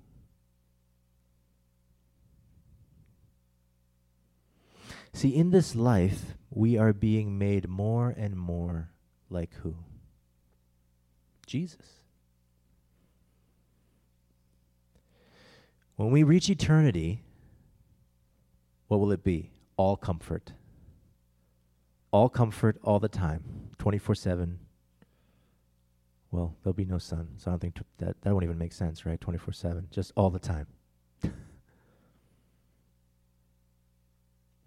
See, 5.14 5.34
in 5.34 5.52
this 5.52 5.76
life, 5.76 6.36
we 6.50 6.78
are 6.78 6.92
being 6.92 7.38
made 7.38 7.70
more 7.70 8.14
and 8.18 8.36
more 8.36 8.90
like 9.30 9.54
who? 9.64 9.76
Jesus. 11.48 12.01
When 16.02 16.10
we 16.10 16.24
reach 16.24 16.50
eternity, 16.50 17.22
what 18.88 19.00
will 19.00 19.12
it 19.12 19.24
be? 19.24 19.52
All 19.78 19.96
comfort. 19.96 20.54
All 22.10 22.28
comfort 22.28 22.80
all 22.84 23.00
the 23.00 23.08
time, 23.08 23.70
24 23.78 24.16
7. 24.16 24.58
Well, 26.32 26.56
there'll 26.64 26.74
be 26.74 26.86
no 26.86 26.98
sun, 26.98 27.28
so 27.38 27.52
I 27.52 27.54
don't 27.54 27.60
think 27.60 27.76
t- 27.76 27.82
that 28.00 28.20
that 28.22 28.34
won't 28.34 28.44
even 28.44 28.58
make 28.58 28.74
sense, 28.74 29.06
right? 29.06 29.22
24 29.22 29.54
7, 29.54 29.90
just 29.92 30.12
all 30.16 30.32
the 30.32 30.40
time. 30.40 30.66
when 31.22 31.36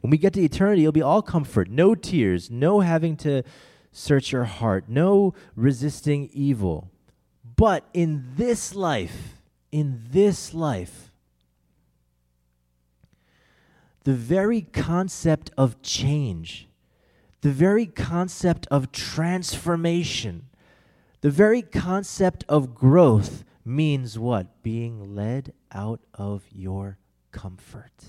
we 0.03 0.19
get 0.19 0.35
to 0.35 0.41
eternity, 0.41 0.83
it'll 0.83 0.93
be 0.93 1.03
all 1.03 1.21
comfort, 1.21 1.69
no 1.69 1.97
tears, 1.97 2.49
no 2.49 2.79
having 2.79 3.17
to 3.17 3.43
search 3.91 4.31
your 4.31 4.45
heart, 4.45 4.85
no 4.87 5.35
resisting 5.57 6.31
evil. 6.33 6.93
But 7.57 7.89
in 7.93 8.35
this 8.37 8.77
life, 8.77 9.41
in 9.73 10.05
this 10.13 10.55
life, 10.55 11.11
the 14.05 14.15
very 14.15 14.61
concept 14.63 15.51
of 15.57 15.83
change, 15.83 16.69
the 17.41 17.51
very 17.51 17.87
concept 17.87 18.67
of 18.71 18.93
transformation, 18.93 20.47
the 21.21 21.31
very 21.31 21.63
concept 21.63 22.45
of 22.49 22.75
growth 22.75 23.45
means 23.65 24.19
what? 24.19 24.63
Being 24.63 25.15
led 25.15 25.55
out 25.73 26.01
of 26.13 26.45
your 26.53 26.99
comfort. 27.33 28.05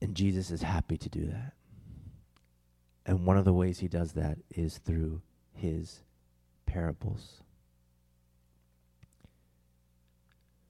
And 0.00 0.14
Jesus 0.14 0.50
is 0.50 0.62
happy 0.62 0.96
to 0.98 1.08
do 1.08 1.26
that. 1.26 1.54
And 3.06 3.24
one 3.24 3.38
of 3.38 3.46
the 3.46 3.52
ways 3.54 3.78
he 3.78 3.88
does 3.88 4.12
that 4.12 4.38
is 4.50 4.78
through 4.78 5.22
his 5.54 6.02
parables. 6.66 7.42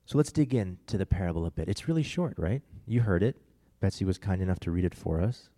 So 0.08 0.16
let's 0.16 0.32
dig 0.32 0.54
into 0.54 0.96
the 0.96 1.04
parable 1.04 1.44
a 1.44 1.50
bit. 1.50 1.68
It's 1.68 1.86
really 1.86 2.02
short, 2.02 2.32
right? 2.38 2.62
You 2.86 3.02
heard 3.02 3.22
it. 3.22 3.36
Betsy 3.78 4.06
was 4.06 4.16
kind 4.16 4.40
enough 4.40 4.58
to 4.60 4.70
read 4.70 4.86
it 4.86 4.94
for 4.94 5.20
us. 5.20 5.50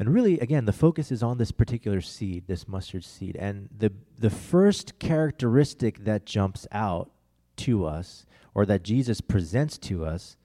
And 0.00 0.12
really, 0.12 0.40
again, 0.40 0.64
the 0.64 0.72
focus 0.72 1.12
is 1.12 1.22
on 1.22 1.38
this 1.38 1.52
particular 1.52 2.00
seed, 2.00 2.48
this 2.48 2.66
mustard 2.66 3.04
seed. 3.04 3.36
And 3.36 3.68
the, 3.78 3.92
the 4.18 4.28
first 4.28 4.98
characteristic 4.98 6.04
that 6.04 6.26
jumps 6.26 6.66
out 6.72 7.12
to 7.58 7.86
us, 7.86 8.26
or 8.52 8.66
that 8.66 8.82
Jesus 8.82 9.20
presents 9.20 9.78
to 9.78 10.04
us, 10.04 10.36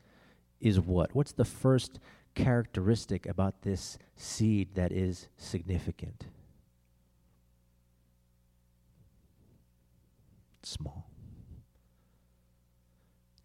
is 0.60 0.80
what? 0.80 1.16
What's 1.16 1.32
the 1.32 1.46
first 1.46 2.00
characteristic 2.36 3.25
about 3.25 3.63
this 3.63 3.98
seed 4.16 4.75
that 4.75 4.92
is 4.92 5.30
significant? 5.38 6.25
Small, 10.63 11.10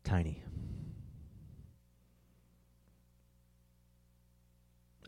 tiny. 0.05 0.43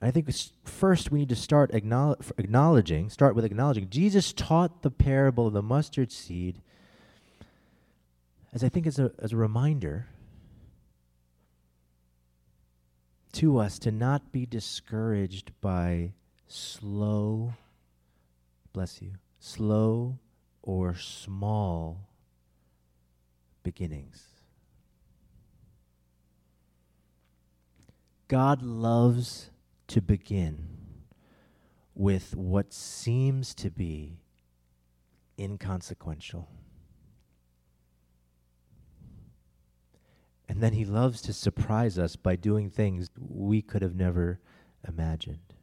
I 0.00 0.12
think 0.12 0.30
first 0.64 1.10
we 1.10 1.18
need 1.20 1.28
to 1.30 1.36
start 1.36 1.72
acknowledging, 1.74 3.10
start 3.10 3.34
with 3.34 3.44
acknowledging 3.44 3.90
Jesus 3.90 4.32
taught 4.32 4.82
the 4.82 4.92
parable 4.92 5.48
of 5.48 5.54
the 5.54 5.62
mustard 5.62 6.12
seed 6.12 6.62
as 8.52 8.64
I 8.64 8.68
think 8.68 8.86
as 8.86 8.98
a, 8.98 9.12
as 9.18 9.32
a 9.32 9.36
reminder 9.36 10.06
to 13.32 13.58
us 13.58 13.78
to 13.80 13.90
not 13.90 14.32
be 14.32 14.46
discouraged 14.46 15.52
by 15.60 16.12
slow, 16.46 17.52
bless 18.72 19.02
you, 19.02 19.12
slow 19.38 20.18
or 20.68 20.94
small 20.94 22.10
beginnings. 23.62 24.22
God 28.28 28.60
loves 28.62 29.48
to 29.86 30.02
begin 30.02 30.68
with 31.94 32.36
what 32.36 32.74
seems 32.74 33.54
to 33.54 33.70
be 33.70 34.18
inconsequential. 35.38 36.50
And 40.50 40.60
then 40.60 40.74
he 40.74 40.84
loves 40.84 41.22
to 41.22 41.32
surprise 41.32 41.98
us 41.98 42.14
by 42.14 42.36
doing 42.36 42.68
things 42.68 43.08
we 43.18 43.62
could 43.62 43.80
have 43.80 43.94
never 43.94 44.38
imagined. 44.86 45.54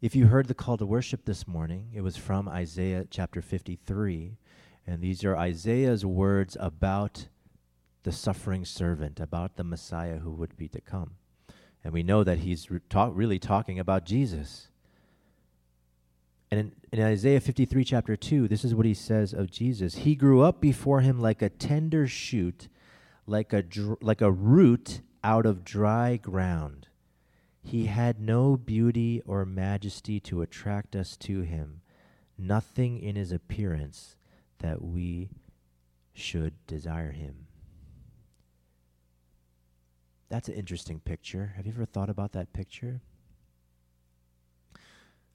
If 0.00 0.16
you 0.16 0.28
heard 0.28 0.48
the 0.48 0.54
call 0.54 0.78
to 0.78 0.86
worship 0.86 1.26
this 1.26 1.46
morning, 1.46 1.90
it 1.92 2.00
was 2.00 2.16
from 2.16 2.48
Isaiah 2.48 3.04
chapter 3.10 3.42
53. 3.42 4.38
And 4.86 5.02
these 5.02 5.24
are 5.24 5.36
Isaiah's 5.36 6.06
words 6.06 6.56
about 6.58 7.26
the 8.04 8.12
suffering 8.12 8.64
servant, 8.64 9.20
about 9.20 9.56
the 9.56 9.64
Messiah 9.64 10.20
who 10.20 10.30
would 10.32 10.56
be 10.56 10.68
to 10.68 10.80
come. 10.80 11.16
And 11.84 11.92
we 11.92 12.02
know 12.02 12.24
that 12.24 12.38
he's 12.38 12.70
re- 12.70 12.80
talk, 12.88 13.12
really 13.14 13.38
talking 13.38 13.78
about 13.78 14.06
Jesus. 14.06 14.68
And 16.50 16.60
in, 16.60 16.98
in, 16.98 17.04
Isaiah 17.04 17.40
53, 17.40 17.84
chapter 17.84 18.16
2, 18.16 18.48
this 18.48 18.64
is 18.64 18.74
what 18.74 18.86
he 18.86 18.94
says 18.94 19.34
of 19.34 19.50
Jesus 19.50 19.96
He 19.96 20.14
grew 20.14 20.40
up 20.40 20.62
before 20.62 21.02
him 21.02 21.20
like 21.20 21.42
a 21.42 21.50
tender 21.50 22.06
shoot, 22.06 22.68
like 23.26 23.52
a, 23.52 23.60
dr- 23.60 23.98
like 24.00 24.22
a 24.22 24.32
root 24.32 25.02
out 25.22 25.44
of 25.44 25.62
dry 25.62 26.16
ground. 26.16 26.86
He 27.70 27.86
had 27.86 28.20
no 28.20 28.56
beauty 28.56 29.22
or 29.24 29.44
majesty 29.44 30.18
to 30.20 30.42
attract 30.42 30.96
us 30.96 31.16
to 31.18 31.42
him, 31.42 31.82
nothing 32.36 32.98
in 32.98 33.14
his 33.14 33.30
appearance 33.30 34.16
that 34.58 34.82
we 34.82 35.30
should 36.12 36.54
desire 36.66 37.12
him. 37.12 37.46
That's 40.28 40.48
an 40.48 40.54
interesting 40.54 40.98
picture. 40.98 41.52
Have 41.54 41.64
you 41.64 41.72
ever 41.72 41.84
thought 41.84 42.10
about 42.10 42.32
that 42.32 42.52
picture? 42.52 43.02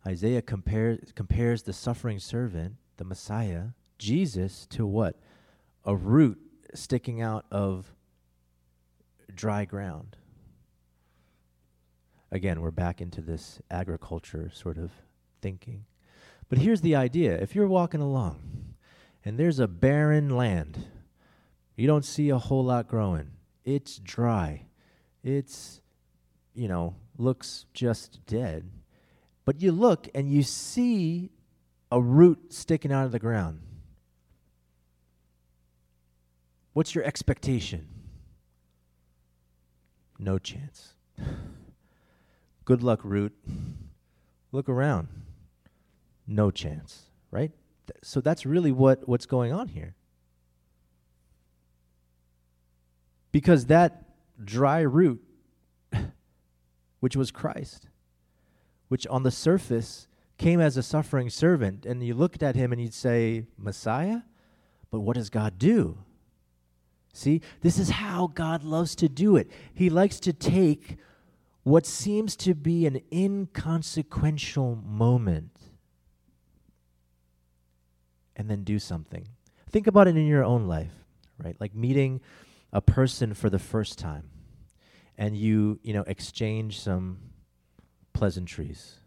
Isaiah 0.06 0.42
compares, 0.42 1.13
compares 1.15 1.63
the 1.63 1.72
suffering 1.72 2.20
servant, 2.20 2.75
the 2.98 3.06
Messiah, 3.06 3.68
Jesus, 3.98 4.68
to 4.72 4.86
what? 4.86 5.18
A 5.86 5.96
root 5.96 6.38
sticking 6.74 7.22
out 7.22 7.46
of 7.50 7.96
dry 9.34 9.63
ground. 9.63 10.18
Again, 12.36 12.60
we're 12.60 12.70
back 12.70 13.00
into 13.00 13.22
this 13.22 13.62
agriculture 13.72 14.51
sort 14.54 14.77
of 14.77 14.92
thinking. 15.42 15.86
But 16.50 16.58
here's 16.58 16.82
the 16.82 16.94
idea 16.94 17.34
if 17.38 17.56
you're 17.56 17.65
walking 17.65 18.01
along 18.01 18.74
and 19.24 19.38
there's 19.38 19.58
a 19.58 19.70
barren 19.70 20.36
land, 20.36 20.86
you 21.77 21.88
don't 21.88 22.04
see 22.04 22.27
a 22.27 22.38
whole 22.38 22.65
lot 22.65 22.89
growing, 22.89 23.32
it's 23.63 24.00
dry, 24.00 24.65
it's, 25.24 25.80
you 26.54 26.68
know, 26.68 26.98
looks 27.18 27.68
just 27.74 28.20
dead. 28.25 28.70
But 29.46 29.62
you 29.62 29.72
look 29.72 30.10
and 30.13 30.30
you 30.30 30.44
see 30.44 31.32
a 31.89 32.01
root 32.01 32.51
sticking 32.51 32.92
out 32.92 33.06
of 33.06 33.13
the 33.13 33.18
ground. 33.20 33.62
What's 36.74 36.94
your 36.94 37.06
expectation? 37.06 37.88
No 40.20 40.38
chance. 40.38 40.96
Good 42.66 42.82
luck, 42.82 43.02
root. 43.04 43.34
Look 44.52 44.68
around. 44.68 45.08
No 46.28 46.50
chance, 46.50 47.04
right? 47.30 47.52
So 48.02 48.22
that's 48.22 48.46
really 48.46 48.72
what, 48.72 49.08
what's 49.08 49.28
going 49.28 49.54
on 49.54 49.68
here. 49.68 49.96
Because 53.32 53.68
that 53.68 54.06
dry 54.44 54.80
root, 54.80 55.22
which 57.00 57.16
was 57.16 57.32
Christ, 57.32 57.88
which 58.88 59.06
on 59.08 59.24
the 59.24 59.32
surface 59.32 60.08
came 60.38 60.60
as 60.60 60.78
a 60.78 60.84
suffering 60.84 61.30
servant, 61.30 61.86
and 61.86 62.04
you 62.04 62.14
looked 62.14 62.42
at 62.42 62.56
him 62.56 62.72
and 62.72 62.82
you'd 62.82 62.94
say, 62.94 63.46
Messiah? 63.58 64.22
But 64.90 65.02
what 65.02 65.16
does 65.16 65.30
God 65.30 65.60
do? 65.60 66.00
See, 67.14 67.42
this 67.62 67.78
is 67.78 67.92
how 67.92 68.28
God 68.28 68.64
loves 68.64 68.96
to 68.96 69.08
do 69.08 69.36
it. 69.38 69.50
He 69.74 69.90
likes 69.90 70.20
to 70.22 70.34
take 70.34 70.98
what 71.66 71.84
seems 71.88 72.36
to 72.36 72.54
be 72.54 72.86
an 72.86 73.02
inconsequential 73.12 74.76
moment 74.86 75.60
and 78.36 78.48
then 78.48 78.64
do 78.64 78.78
something. 78.78 79.28
Think 79.72 79.88
about 79.88 80.08
it 80.08 80.16
in 80.16 80.28
your 80.28 80.44
own 80.44 80.68
life, 80.68 80.94
right? 81.44 81.56
Like 81.60 81.74
meeting 81.74 82.22
a 82.72 82.82
person 82.82 83.34
for 83.34 83.50
the 83.50 83.58
first 83.58 83.98
time 83.98 84.30
and 85.18 85.36
you, 85.36 85.80
you 85.82 85.92
know, 85.92 86.04
exchange 86.04 86.80
some 86.80 87.18
pleasantries. 88.14 89.00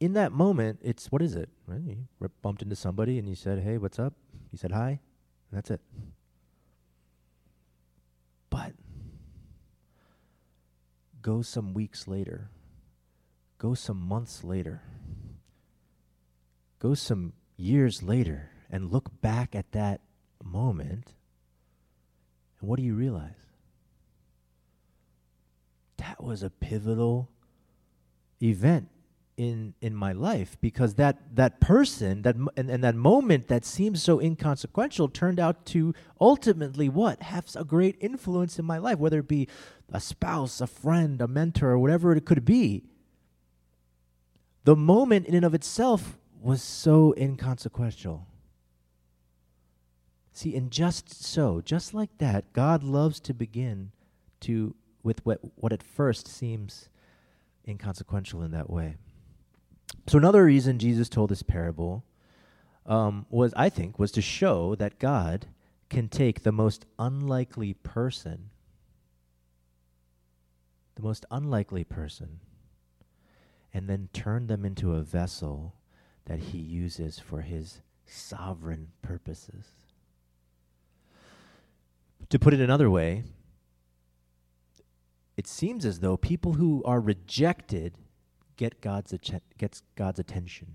In 0.00 0.12
that 0.12 0.32
moment, 0.32 0.80
it's 0.82 1.10
what 1.10 1.22
is 1.22 1.34
it? 1.34 1.48
Right? 1.66 1.80
You 1.80 2.30
bumped 2.42 2.60
into 2.60 2.76
somebody 2.76 3.18
and 3.18 3.26
you 3.26 3.36
said, 3.36 3.60
"Hey, 3.60 3.78
what's 3.78 3.98
up?" 3.98 4.12
He 4.50 4.58
said, 4.58 4.72
"Hi," 4.72 4.88
and 4.90 4.98
that's 5.52 5.70
it. 5.70 5.80
But 8.50 8.72
go 11.22 11.40
some 11.40 11.72
weeks 11.72 12.06
later, 12.08 12.50
go 13.58 13.74
some 13.74 13.96
months 13.96 14.42
later, 14.42 14.82
go 16.78 16.94
some 16.94 17.32
years 17.56 18.02
later, 18.02 18.50
and 18.70 18.90
look 18.90 19.20
back 19.20 19.54
at 19.54 19.70
that 19.72 20.00
moment, 20.42 21.14
and 22.60 22.68
what 22.68 22.76
do 22.76 22.82
you 22.82 22.94
realize? 22.94 23.34
That 25.98 26.22
was 26.22 26.42
a 26.42 26.50
pivotal 26.50 27.30
event 28.42 28.88
in 29.42 29.74
in 29.80 29.94
my 29.94 30.12
life 30.12 30.56
because 30.60 30.94
that 30.94 31.34
that 31.34 31.60
person 31.60 32.22
that 32.22 32.36
and, 32.56 32.70
and 32.70 32.84
that 32.84 32.94
moment 32.94 33.48
that 33.48 33.64
seems 33.64 34.00
so 34.02 34.20
inconsequential 34.20 35.08
turned 35.08 35.40
out 35.40 35.66
to 35.66 35.92
ultimately 36.20 36.88
what? 36.88 37.20
Have 37.22 37.46
a 37.56 37.64
great 37.64 37.96
influence 38.00 38.58
in 38.58 38.64
my 38.64 38.78
life 38.78 38.98
whether 38.98 39.18
it 39.18 39.28
be 39.28 39.48
a 39.92 40.00
spouse 40.00 40.60
a 40.60 40.66
friend 40.66 41.20
a 41.20 41.26
mentor 41.26 41.70
or 41.70 41.78
whatever 41.78 42.14
it 42.14 42.24
could 42.24 42.44
be. 42.44 42.84
The 44.64 44.76
moment 44.76 45.26
in 45.26 45.34
and 45.34 45.44
of 45.44 45.54
itself 45.54 46.18
was 46.40 46.62
so 46.62 47.12
inconsequential. 47.18 48.26
See 50.32 50.54
and 50.54 50.70
just 50.70 51.24
so 51.24 51.60
just 51.60 51.92
like 51.92 52.16
that 52.18 52.52
god 52.52 52.84
loves 52.84 53.18
to 53.20 53.34
begin 53.34 53.90
to 54.40 54.76
with 55.02 55.24
what 55.26 55.40
what 55.56 55.72
at 55.72 55.82
first 55.82 56.28
seems 56.28 56.88
inconsequential 57.66 58.42
in 58.42 58.52
that 58.52 58.70
way 58.70 58.96
so 60.06 60.18
another 60.18 60.44
reason 60.44 60.78
Jesus 60.78 61.08
told 61.08 61.30
this 61.30 61.42
parable 61.42 62.04
um, 62.86 63.26
was, 63.30 63.54
I 63.56 63.68
think, 63.68 63.98
was 63.98 64.10
to 64.12 64.22
show 64.22 64.74
that 64.76 64.98
God 64.98 65.46
can 65.88 66.08
take 66.08 66.42
the 66.42 66.52
most 66.52 66.86
unlikely 66.98 67.74
person, 67.74 68.50
the 70.96 71.02
most 71.02 71.24
unlikely 71.30 71.84
person, 71.84 72.40
and 73.72 73.88
then 73.88 74.08
turn 74.12 74.48
them 74.48 74.64
into 74.64 74.94
a 74.94 75.02
vessel 75.02 75.74
that 76.24 76.38
he 76.38 76.58
uses 76.58 77.18
for 77.18 77.42
his 77.42 77.80
sovereign 78.06 78.88
purposes. 79.02 79.66
To 82.30 82.38
put 82.38 82.54
it 82.54 82.60
another 82.60 82.90
way, 82.90 83.24
it 85.36 85.46
seems 85.46 85.84
as 85.84 86.00
though 86.00 86.16
people 86.16 86.54
who 86.54 86.82
are 86.84 87.00
rejected 87.00 87.94
get 88.62 88.80
God's 88.80 89.12
gets 89.58 89.82
God's 89.96 90.20
attention. 90.20 90.68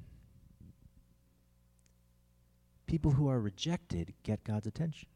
People 2.86 3.12
who 3.12 3.30
are 3.30 3.40
rejected 3.40 4.14
get 4.24 4.44
God's 4.44 4.68
attention. 4.68 5.08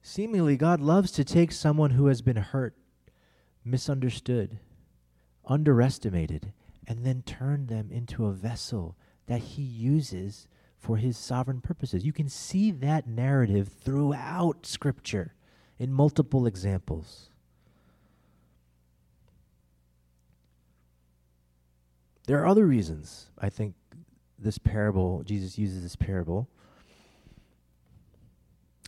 Seemingly, 0.00 0.56
God 0.56 0.80
loves 0.80 1.10
to 1.12 1.24
take 1.24 1.52
someone 1.52 1.90
who 1.90 2.06
has 2.06 2.22
been 2.22 2.38
hurt, 2.38 2.74
misunderstood, 3.62 4.60
underestimated, 5.44 6.54
and 6.86 7.04
then 7.04 7.20
turn 7.20 7.66
them 7.66 7.90
into 7.92 8.24
a 8.24 8.32
vessel 8.32 8.96
that 9.26 9.42
He 9.42 9.62
uses 9.62 10.48
for 10.78 10.96
His 10.96 11.18
sovereign 11.18 11.60
purposes. 11.60 12.06
You 12.06 12.14
can 12.14 12.30
see 12.30 12.70
that 12.70 13.06
narrative 13.06 13.68
throughout 13.68 14.64
Scripture 14.64 15.34
in 15.78 15.92
multiple 15.92 16.46
examples. 16.46 17.29
There 22.30 22.40
are 22.40 22.46
other 22.46 22.64
reasons 22.64 23.28
I 23.40 23.48
think 23.48 23.74
this 24.38 24.56
parable, 24.56 25.24
Jesus 25.24 25.58
uses 25.58 25.82
this 25.82 25.96
parable. 25.96 26.48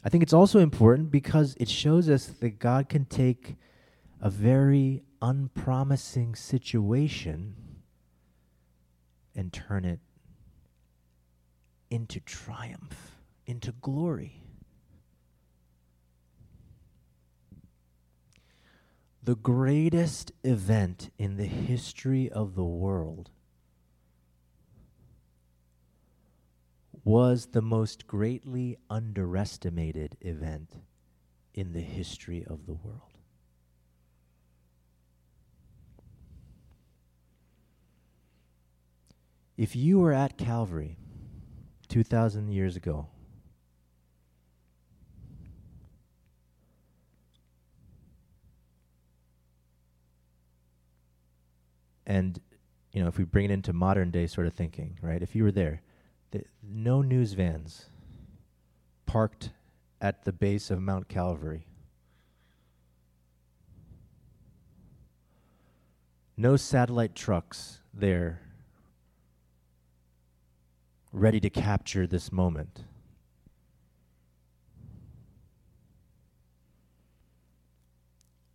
I 0.05 0.09
think 0.11 0.23
it's 0.23 0.33
also 0.33 0.61
important 0.61 1.11
because 1.11 1.57
it 1.59 1.69
shows 1.69 2.09
us 2.09 2.27
that 2.27 2.61
God 2.61 2.89
can 2.89 3.05
take 3.05 3.57
a 4.21 4.31
very 4.31 5.03
unpromising 5.21 6.37
situation 6.37 7.57
and 9.35 9.53
turn 9.53 9.87
it 9.87 9.99
into 11.91 12.21
triumph, 12.21 13.17
into 13.45 13.73
glory. 13.73 14.42
The 19.23 19.37
greatest 19.37 20.33
event 20.43 21.11
in 21.19 21.37
the 21.37 21.47
history 21.47 22.31
of 22.31 22.55
the 22.55 22.65
world 22.65 23.31
was 27.05 27.47
the 27.47 27.63
most 27.63 28.07
greatly 28.07 28.77
underestimated 28.91 30.17
event 30.21 30.77
in 31.55 31.73
the 31.73 31.81
history 31.81 32.45
of 32.47 32.67
the 32.67 32.75
world. 32.75 33.19
If 39.57 39.77
you 39.77 40.01
were 40.01 40.13
at 40.13 40.39
Calvary 40.39 40.97
2,000 41.93 42.49
years 42.49 42.75
ago. 42.75 43.12
And, 52.07 52.41
you 52.93 53.03
know, 53.03 53.09
if 53.09 53.19
we 53.19 53.25
bring 53.25 53.45
it 53.47 53.51
into 53.51 53.73
modern 53.73 54.11
day 54.11 54.27
sort 54.27 54.47
of 54.47 54.55
thinking, 54.55 54.99
right? 55.03 55.23
If 55.23 55.35
you 55.35 55.45
were 55.45 55.53
there, 55.53 55.83
the, 56.31 56.45
no 56.63 57.03
news 57.03 57.33
vans 57.35 57.87
parked 59.07 59.51
at 60.01 60.25
the 60.25 60.33
base 60.33 60.71
of 60.71 60.81
Mount 60.81 61.09
Calvary. 61.09 61.67
No 66.37 66.57
satellite 66.57 67.15
trucks 67.15 67.81
there 67.95 68.41
ready 71.13 71.39
to 71.41 71.51
capture 71.51 72.07
this 72.07 72.33
moment. 72.33 72.85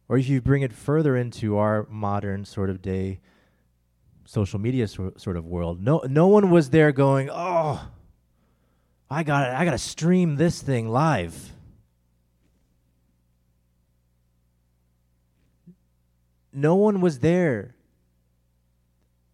Or 0.10 0.18
if 0.18 0.28
you 0.28 0.42
bring 0.42 0.64
it 0.64 0.74
further 0.74 1.16
into 1.16 1.58
our 1.58 1.86
modern 1.90 2.46
sort 2.46 2.70
of 2.70 2.82
day 2.82 3.20
social 4.28 4.60
media 4.60 4.88
sort 4.88 5.38
of 5.38 5.46
world, 5.46 5.82
no, 5.82 6.04
no 6.08 6.28
one 6.28 6.52
was 6.52 6.70
there 6.70 6.92
going, 6.92 7.30
oh, 7.32 7.82
I 9.10 9.24
got 9.24 9.50
I 9.50 9.64
got 9.64 9.72
to 9.72 9.78
stream 9.78 10.36
this 10.36 10.62
thing 10.62 10.90
live. 10.90 11.54
No 16.52 16.76
one 16.76 17.02
was 17.02 17.20
there 17.20 17.76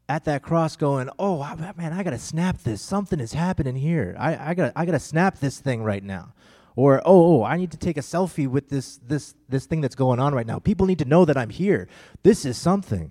at 0.08 0.26
that 0.26 0.44
cross 0.44 0.76
going, 0.76 1.10
"Oh 1.18 1.40
man, 1.76 1.94
I 1.94 2.04
got 2.04 2.12
to 2.12 2.20
snap 2.20 2.60
this. 2.60 2.82
Something 2.82 3.20
is 3.20 3.34
happening 3.34 3.76
here. 3.76 4.16
I 4.20 4.52
I 4.52 4.54
got 4.54 4.74
I 4.76 4.86
got 4.86 4.92
to 4.92 5.00
snap 5.00 5.40
this 5.40 5.60
thing 5.60 5.84
right 5.84 6.04
now." 6.04 6.34
Or, 6.76 7.02
"Oh, 7.06 7.38
oh, 7.40 7.44
I 7.44 7.58
need 7.58 7.72
to 7.72 7.78
take 7.78 7.98
a 7.98 8.02
selfie 8.02 8.48
with 8.48 8.70
this 8.70 8.98
this 8.98 9.34
this 9.50 9.66
thing 9.66 9.82
that's 9.82 9.96
going 9.96 10.20
on 10.20 10.36
right 10.36 10.46
now. 10.46 10.60
People 10.60 10.86
need 10.86 11.00
to 11.00 11.06
know 11.06 11.26
that 11.26 11.38
I'm 11.38 11.50
here. 11.50 11.88
This 12.22 12.46
is 12.46 12.58
something." 12.58 13.10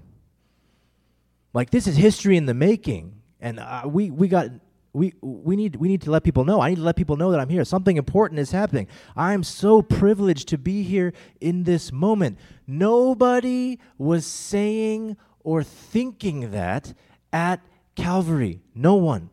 Like 1.54 1.70
this 1.70 1.86
is 1.86 1.96
history 1.96 2.36
in 2.36 2.46
the 2.46 2.54
making. 2.54 3.20
And 3.40 3.58
uh, 3.58 3.82
we 3.86 4.10
we 4.10 4.28
got 4.28 4.48
we 4.92 5.14
we 5.20 5.56
need 5.56 5.76
we 5.76 5.88
need 5.88 6.02
to 6.02 6.10
let 6.10 6.22
people 6.22 6.44
know. 6.44 6.60
I 6.60 6.70
need 6.70 6.76
to 6.76 6.82
let 6.82 6.96
people 6.96 7.16
know 7.16 7.30
that 7.30 7.40
I'm 7.40 7.48
here. 7.48 7.64
Something 7.64 7.96
important 7.96 8.40
is 8.40 8.52
happening. 8.52 8.88
I'm 9.16 9.42
so 9.42 9.82
privileged 9.82 10.48
to 10.48 10.58
be 10.58 10.82
here 10.82 11.12
in 11.40 11.64
this 11.64 11.92
moment. 11.92 12.38
Nobody 12.66 13.78
was 13.98 14.26
saying 14.26 15.16
or 15.40 15.62
thinking 15.62 16.52
that 16.52 16.94
at 17.32 17.60
Calvary. 17.96 18.60
No 18.74 18.94
one. 18.94 19.30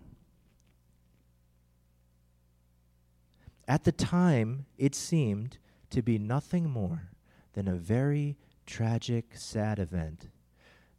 At 3.68 3.84
the 3.84 3.92
time, 3.92 4.66
it 4.80 4.96
seemed 4.96 5.60
to 5.92 6.02
be 6.02 6.18
nothing 6.18 6.70
more 6.70 7.12
than 7.54 7.68
a 7.68 7.76
very 7.76 8.36
tragic, 8.66 9.34
sad 9.36 9.78
event 9.78 10.30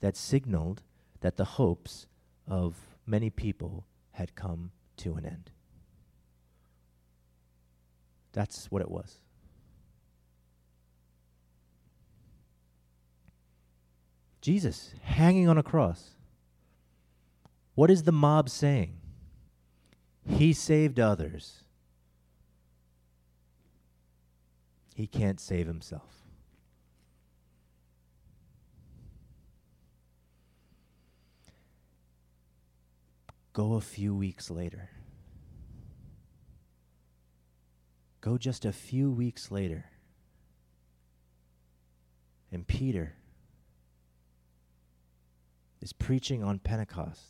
that 0.00 0.16
signaled 0.16 0.83
that 1.20 1.37
the 1.37 1.44
hopes 1.44 2.06
of 2.46 2.76
many 3.06 3.30
people 3.30 3.87
had 4.12 4.35
come 4.35 4.72
to 4.96 5.14
an 5.14 5.24
end. 5.24 5.50
That's 8.33 8.70
what 8.70 8.83
it 8.83 8.90
was. 8.90 9.20
Jesus 14.40 14.94
hanging 15.02 15.48
on 15.48 15.59
a 15.59 15.62
cross. 15.62 16.11
What 17.74 17.90
is 17.90 18.04
the 18.04 18.12
mob 18.12 18.48
saying? 18.48 18.96
He 20.26 20.52
saved 20.52 20.98
others. 20.98 21.64
He 24.94 25.06
can't 25.06 25.40
save 25.40 25.66
himself. 25.66 26.19
Go 33.52 33.74
a 33.74 33.80
few 33.80 34.14
weeks 34.14 34.50
later. 34.50 34.90
Go 38.20 38.38
just 38.38 38.64
a 38.64 38.72
few 38.72 39.10
weeks 39.10 39.50
later. 39.50 39.86
And 42.52 42.66
Peter 42.66 43.14
is 45.80 45.92
preaching 45.92 46.44
on 46.44 46.58
Pentecost. 46.58 47.22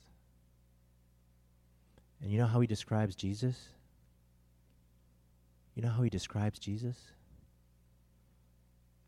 And 2.20 2.30
you 2.30 2.38
know 2.38 2.46
how 2.46 2.60
he 2.60 2.66
describes 2.66 3.14
Jesus? 3.14 3.68
You 5.74 5.82
know 5.82 5.90
how 5.90 6.02
he 6.02 6.10
describes 6.10 6.58
Jesus? 6.58 6.96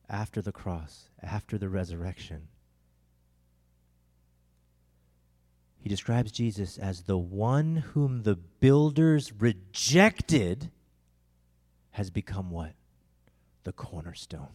After 0.09 0.41
the 0.41 0.53
cross, 0.53 1.09
after 1.23 1.59
the 1.59 1.69
resurrection. 1.69 2.49
He 5.83 5.89
describes 5.89 6.31
Jesus 6.31 6.79
as 6.79 7.03
the 7.03 7.19
one 7.19 7.75
whom 7.75 8.23
the 8.23 8.37
builders 8.37 9.33
rejected 9.33 10.71
has 11.91 12.09
become 12.09 12.53
what? 12.53 12.75
The 13.65 13.73
cornerstone. 13.73 14.47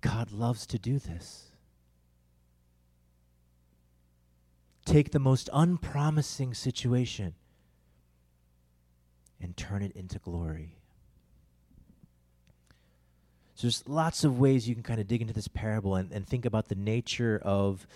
God 0.00 0.32
loves 0.32 0.64
to 0.68 0.78
do 0.78 0.98
this. 0.98 1.50
Take 4.86 5.10
the 5.10 5.18
most 5.18 5.50
unpromising 5.52 6.54
situation 6.54 7.34
and 9.38 9.54
turn 9.54 9.82
it 9.82 9.92
into 9.92 10.18
glory. 10.18 10.78
So 13.56 13.66
there's 13.66 13.82
lots 13.88 14.22
of 14.22 14.38
ways 14.38 14.68
you 14.68 14.74
can 14.74 14.84
kind 14.84 15.00
of 15.00 15.08
dig 15.08 15.20
into 15.20 15.34
this 15.34 15.48
parable 15.48 15.96
and, 15.96 16.12
and 16.12 16.26
think 16.26 16.44
about 16.44 16.68
the 16.68 16.74
nature 16.74 17.40
of 17.42 17.86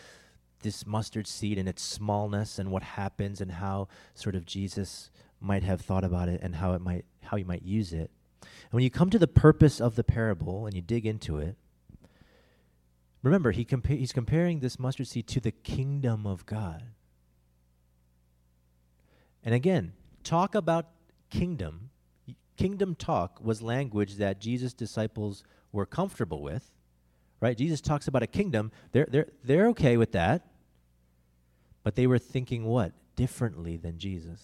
this 0.62 0.86
mustard 0.86 1.26
seed 1.26 1.56
and 1.56 1.68
its 1.68 1.82
smallness 1.82 2.58
and 2.58 2.70
what 2.70 2.82
happens 2.82 3.40
and 3.40 3.52
how 3.52 3.86
sort 4.14 4.34
of 4.34 4.44
Jesus 4.44 5.10
might 5.40 5.62
have 5.62 5.80
thought 5.80 6.04
about 6.04 6.28
it 6.28 6.40
and 6.42 6.56
how 6.56 6.72
it 6.72 6.80
might 6.80 7.04
how 7.22 7.36
you 7.36 7.44
might 7.44 7.62
use 7.62 7.92
it. 7.92 8.10
And 8.40 8.72
when 8.72 8.82
you 8.82 8.90
come 8.90 9.10
to 9.10 9.18
the 9.18 9.28
purpose 9.28 9.80
of 9.80 9.94
the 9.94 10.04
parable 10.04 10.66
and 10.66 10.74
you 10.74 10.82
dig 10.82 11.06
into 11.06 11.38
it, 11.38 11.56
Remember, 13.22 13.50
he 13.50 13.64
compa- 13.64 13.98
he's 13.98 14.12
comparing 14.12 14.60
this 14.60 14.78
mustard 14.78 15.06
seed 15.06 15.26
to 15.28 15.40
the 15.40 15.50
kingdom 15.50 16.26
of 16.26 16.46
God. 16.46 16.84
And 19.44 19.54
again, 19.54 19.92
talk 20.24 20.54
about 20.54 20.86
kingdom. 21.28 21.89
Kingdom 22.60 22.94
talk 22.94 23.40
was 23.42 23.62
language 23.62 24.16
that 24.16 24.38
Jesus' 24.38 24.74
disciples 24.74 25.44
were 25.72 25.86
comfortable 25.86 26.42
with. 26.42 26.70
Right? 27.40 27.56
Jesus 27.56 27.80
talks 27.80 28.06
about 28.06 28.22
a 28.22 28.26
kingdom. 28.26 28.70
They're, 28.92 29.08
they're, 29.10 29.28
they're 29.42 29.68
okay 29.68 29.96
with 29.96 30.12
that. 30.12 30.46
But 31.82 31.94
they 31.94 32.06
were 32.06 32.18
thinking 32.18 32.66
what? 32.66 32.92
Differently 33.16 33.78
than 33.78 33.98
Jesus. 33.98 34.42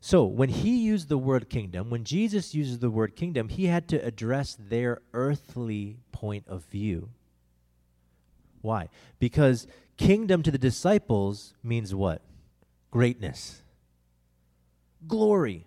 So, 0.00 0.24
when 0.24 0.48
he 0.48 0.78
used 0.78 1.10
the 1.10 1.18
word 1.18 1.50
kingdom, 1.50 1.90
when 1.90 2.04
Jesus 2.04 2.54
uses 2.54 2.78
the 2.78 2.88
word 2.88 3.14
kingdom, 3.14 3.50
he 3.50 3.66
had 3.66 3.86
to 3.88 4.02
address 4.02 4.56
their 4.58 5.02
earthly 5.12 5.98
point 6.12 6.48
of 6.48 6.64
view. 6.64 7.10
Why? 8.62 8.88
Because 9.18 9.66
kingdom 9.98 10.42
to 10.44 10.50
the 10.50 10.56
disciples 10.56 11.52
means 11.62 11.94
what? 11.94 12.22
Greatness, 12.90 13.60
glory. 15.06 15.66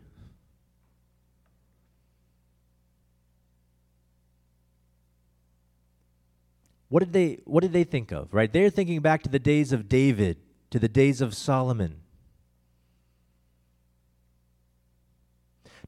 What 6.94 7.00
did 7.00 7.12
they 7.12 7.40
what 7.46 7.62
did 7.62 7.74
they 7.74 7.86
think 7.86 8.12
of? 8.12 8.32
Right? 8.32 8.54
They're 8.54 8.70
thinking 8.70 9.00
back 9.00 9.24
to 9.24 9.30
the 9.30 9.40
days 9.40 9.74
of 9.74 9.90
David, 9.90 10.38
to 10.70 10.78
the 10.78 10.88
days 10.88 11.22
of 11.22 11.34
Solomon. 11.34 12.02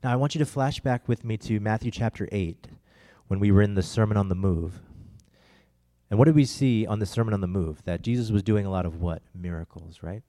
Now, 0.03 0.11
I 0.11 0.15
want 0.15 0.33
you 0.33 0.39
to 0.39 0.47
flash 0.47 0.79
back 0.79 1.07
with 1.07 1.23
me 1.23 1.37
to 1.37 1.59
Matthew 1.59 1.91
chapter 1.91 2.27
8 2.31 2.69
when 3.27 3.39
we 3.39 3.51
were 3.51 3.61
in 3.61 3.75
the 3.75 3.83
Sermon 3.83 4.17
on 4.17 4.29
the 4.29 4.35
Move. 4.35 4.79
And 6.09 6.17
what 6.17 6.25
did 6.25 6.33
we 6.33 6.43
see 6.43 6.87
on 6.87 6.97
the 6.97 7.05
Sermon 7.05 7.35
on 7.35 7.41
the 7.41 7.45
Move? 7.45 7.83
That 7.83 8.01
Jesus 8.01 8.31
was 8.31 8.41
doing 8.41 8.65
a 8.65 8.71
lot 8.71 8.87
of 8.87 8.99
what? 8.99 9.21
Miracles, 9.35 9.99
right? 10.01 10.23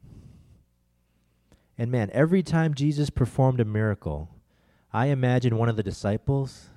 And 1.79 1.91
man, 1.91 2.11
every 2.13 2.43
time 2.43 2.75
Jesus 2.75 3.09
performed 3.09 3.61
a 3.61 3.65
miracle, 3.65 4.29
I 4.93 5.07
imagine 5.07 5.57
one 5.57 5.71
of 5.71 5.77
the 5.77 5.83
disciples 5.83 6.69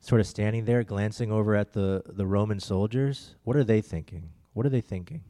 sort 0.00 0.20
of 0.20 0.26
standing 0.26 0.64
there, 0.64 0.84
glancing 0.84 1.32
over 1.32 1.54
at 1.54 1.72
the, 1.72 2.02
the 2.06 2.26
Roman 2.26 2.60
soldiers. 2.60 3.34
What 3.44 3.56
are 3.56 3.64
they 3.64 3.80
thinking? 3.80 4.30
What 4.52 4.66
are 4.66 4.70
they 4.70 4.80
thinking? 4.80 5.22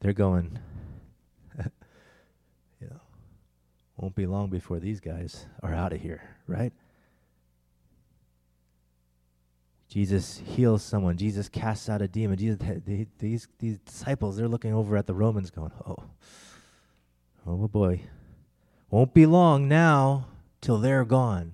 They're 0.00 0.12
going, 0.12 0.58
you 2.80 2.88
know, 2.88 3.00
won't 3.96 4.14
be 4.14 4.26
long 4.26 4.50
before 4.50 4.78
these 4.78 5.00
guys 5.00 5.46
are 5.62 5.74
out 5.74 5.92
of 5.92 6.00
here, 6.00 6.22
right? 6.46 6.72
Jesus 9.88 10.42
heals 10.44 10.82
someone. 10.82 11.16
Jesus 11.16 11.48
casts 11.48 11.88
out 11.88 12.02
a 12.02 12.08
demon. 12.08 12.36
Jesus, 12.36 12.58
they, 12.58 13.06
these, 13.18 13.48
these 13.58 13.78
disciples, 13.78 14.36
they're 14.36 14.48
looking 14.48 14.74
over 14.74 14.96
at 14.96 15.06
the 15.06 15.14
Romans 15.14 15.50
going, 15.50 15.72
oh, 15.86 15.96
oh 17.46 17.68
boy. 17.68 18.02
Won't 18.90 19.14
be 19.14 19.26
long 19.26 19.68
now 19.68 20.26
till 20.60 20.78
they're 20.78 21.04
gone. 21.04 21.52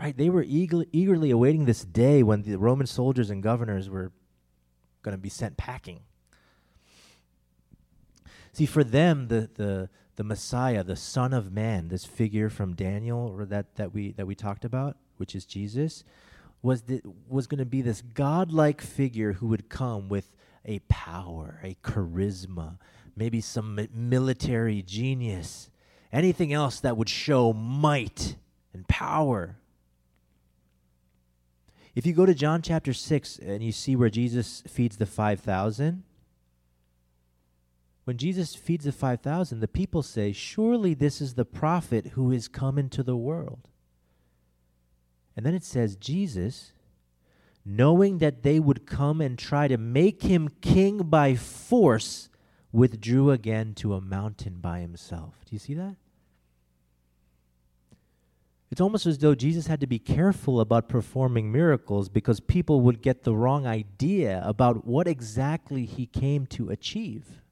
Right? 0.00 0.16
They 0.16 0.30
were 0.30 0.44
eagerly, 0.46 0.88
eagerly 0.92 1.30
awaiting 1.30 1.66
this 1.66 1.84
day 1.84 2.22
when 2.22 2.42
the 2.42 2.56
Roman 2.56 2.86
soldiers 2.86 3.28
and 3.28 3.42
governors 3.42 3.90
were 3.90 4.12
going 5.02 5.14
to 5.14 5.20
be 5.20 5.28
sent 5.28 5.58
packing. 5.58 6.00
See, 8.52 8.64
for 8.64 8.82
them, 8.82 9.28
the, 9.28 9.50
the, 9.54 9.90
the 10.16 10.24
Messiah, 10.24 10.82
the 10.82 10.96
Son 10.96 11.34
of 11.34 11.52
Man, 11.52 11.88
this 11.88 12.06
figure 12.06 12.48
from 12.48 12.74
Daniel 12.74 13.18
or 13.18 13.44
that, 13.44 13.76
that, 13.76 13.92
we, 13.92 14.12
that 14.12 14.26
we 14.26 14.34
talked 14.34 14.64
about, 14.64 14.96
which 15.18 15.34
is 15.34 15.44
Jesus, 15.44 16.02
was, 16.62 16.82
the, 16.82 17.02
was 17.28 17.46
going 17.46 17.58
to 17.58 17.66
be 17.66 17.82
this 17.82 18.00
godlike 18.00 18.80
figure 18.80 19.34
who 19.34 19.48
would 19.48 19.68
come 19.68 20.08
with 20.08 20.34
a 20.64 20.78
power, 20.88 21.60
a 21.62 21.76
charisma, 21.82 22.78
maybe 23.16 23.40
some 23.42 23.78
military 23.92 24.80
genius, 24.80 25.68
anything 26.10 26.54
else 26.54 26.80
that 26.80 26.96
would 26.96 27.08
show 27.08 27.52
might 27.52 28.36
and 28.72 28.88
power. 28.88 29.56
If 31.94 32.06
you 32.06 32.12
go 32.12 32.26
to 32.26 32.34
John 32.34 32.62
chapter 32.62 32.92
6 32.92 33.38
and 33.38 33.62
you 33.62 33.72
see 33.72 33.96
where 33.96 34.10
Jesus 34.10 34.62
feeds 34.66 34.96
the 34.96 35.06
5,000, 35.06 36.04
when 38.04 38.16
Jesus 38.16 38.54
feeds 38.54 38.84
the 38.84 38.92
5,000, 38.92 39.60
the 39.60 39.68
people 39.68 40.02
say, 40.02 40.32
Surely 40.32 40.94
this 40.94 41.20
is 41.20 41.34
the 41.34 41.44
prophet 41.44 42.08
who 42.14 42.32
is 42.32 42.48
come 42.48 42.78
into 42.78 43.02
the 43.02 43.16
world. 43.16 43.68
And 45.36 45.44
then 45.44 45.54
it 45.54 45.64
says, 45.64 45.96
Jesus, 45.96 46.72
knowing 47.64 48.18
that 48.18 48.42
they 48.42 48.58
would 48.58 48.86
come 48.86 49.20
and 49.20 49.38
try 49.38 49.68
to 49.68 49.78
make 49.78 50.22
him 50.22 50.48
king 50.60 50.98
by 50.98 51.34
force, 51.34 52.28
withdrew 52.72 53.30
again 53.30 53.74
to 53.74 53.94
a 53.94 54.00
mountain 54.00 54.58
by 54.60 54.80
himself. 54.80 55.34
Do 55.44 55.54
you 55.54 55.58
see 55.58 55.74
that? 55.74 55.96
It's 58.70 58.80
almost 58.80 59.04
as 59.06 59.18
though 59.18 59.34
Jesus 59.34 59.66
had 59.66 59.80
to 59.80 59.86
be 59.86 59.98
careful 59.98 60.60
about 60.60 60.88
performing 60.88 61.50
miracles 61.50 62.08
because 62.08 62.38
people 62.38 62.82
would 62.82 63.02
get 63.02 63.24
the 63.24 63.34
wrong 63.34 63.66
idea 63.66 64.40
about 64.44 64.86
what 64.86 65.08
exactly 65.08 65.84
he 65.84 66.06
came 66.06 66.46
to 66.46 66.70
achieve. 66.70 67.42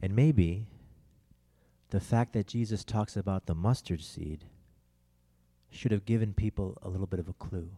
And 0.00 0.16
maybe 0.16 0.66
the 1.90 2.00
fact 2.00 2.32
that 2.32 2.46
Jesus 2.46 2.82
talks 2.82 3.14
about 3.14 3.44
the 3.44 3.54
mustard 3.54 4.02
seed 4.02 4.46
should 5.70 5.92
have 5.92 6.06
given 6.06 6.32
people 6.32 6.78
a 6.82 6.88
little 6.88 7.06
bit 7.06 7.20
of 7.20 7.28
a 7.28 7.34
clue. 7.34 7.70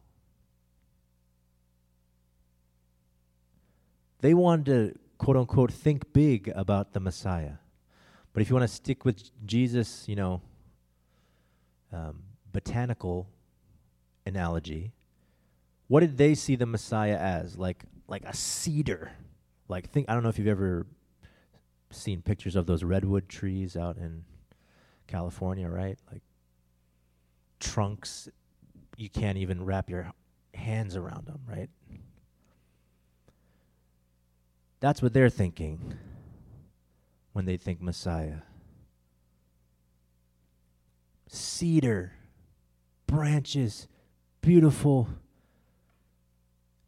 They 4.20 4.32
wanted 4.32 4.66
to, 4.66 4.98
quote 5.18 5.36
unquote, 5.36 5.72
think 5.72 6.12
big 6.12 6.52
about 6.54 6.92
the 6.92 7.00
Messiah. 7.00 7.54
But 8.34 8.42
if 8.42 8.50
you 8.50 8.56
want 8.56 8.68
to 8.68 8.74
stick 8.74 9.04
with 9.04 9.22
Jesus, 9.46 10.06
you 10.06 10.16
know, 10.16 10.42
um, 11.92 12.18
botanical 12.52 13.28
analogy, 14.26 14.92
what 15.86 16.00
did 16.00 16.18
they 16.18 16.34
see 16.34 16.56
the 16.56 16.66
Messiah 16.66 17.16
as? 17.16 17.56
Like, 17.56 17.84
like 18.08 18.24
a 18.24 18.34
cedar. 18.34 19.12
Like, 19.68 19.88
think. 19.88 20.10
I 20.10 20.14
don't 20.14 20.24
know 20.24 20.28
if 20.28 20.38
you've 20.38 20.48
ever 20.48 20.86
seen 21.90 22.22
pictures 22.22 22.56
of 22.56 22.66
those 22.66 22.82
redwood 22.82 23.28
trees 23.28 23.76
out 23.76 23.96
in 23.96 24.24
California, 25.06 25.68
right? 25.68 25.96
Like 26.10 26.22
trunks, 27.60 28.28
you 28.96 29.08
can't 29.08 29.38
even 29.38 29.64
wrap 29.64 29.88
your 29.88 30.12
hands 30.54 30.96
around 30.96 31.26
them, 31.26 31.40
right? 31.48 31.70
That's 34.80 35.00
what 35.00 35.12
they're 35.12 35.30
thinking 35.30 35.94
when 37.34 37.44
they 37.44 37.58
think 37.58 37.82
Messiah. 37.82 38.38
Cedar, 41.28 42.12
branches, 43.06 43.88
beautiful 44.40 45.08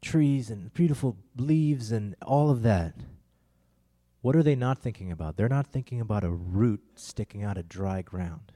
trees, 0.01 0.49
and 0.49 0.73
beautiful 0.73 1.17
leaves, 1.37 1.91
and 1.91 2.15
all 2.23 2.49
of 2.49 2.63
that. 2.63 2.95
What 4.23 4.37
are 4.37 4.43
they 4.43 4.55
not 4.55 4.79
thinking 4.79 5.11
about? 5.11 5.37
They're 5.37 5.49
not 5.49 5.67
thinking 5.67 6.01
about 6.01 6.25
a 6.25 6.31
root 6.31 6.81
sticking 6.95 7.43
out 7.43 7.59
of 7.59 7.69
dry 7.69 8.03
ground. 8.03 8.53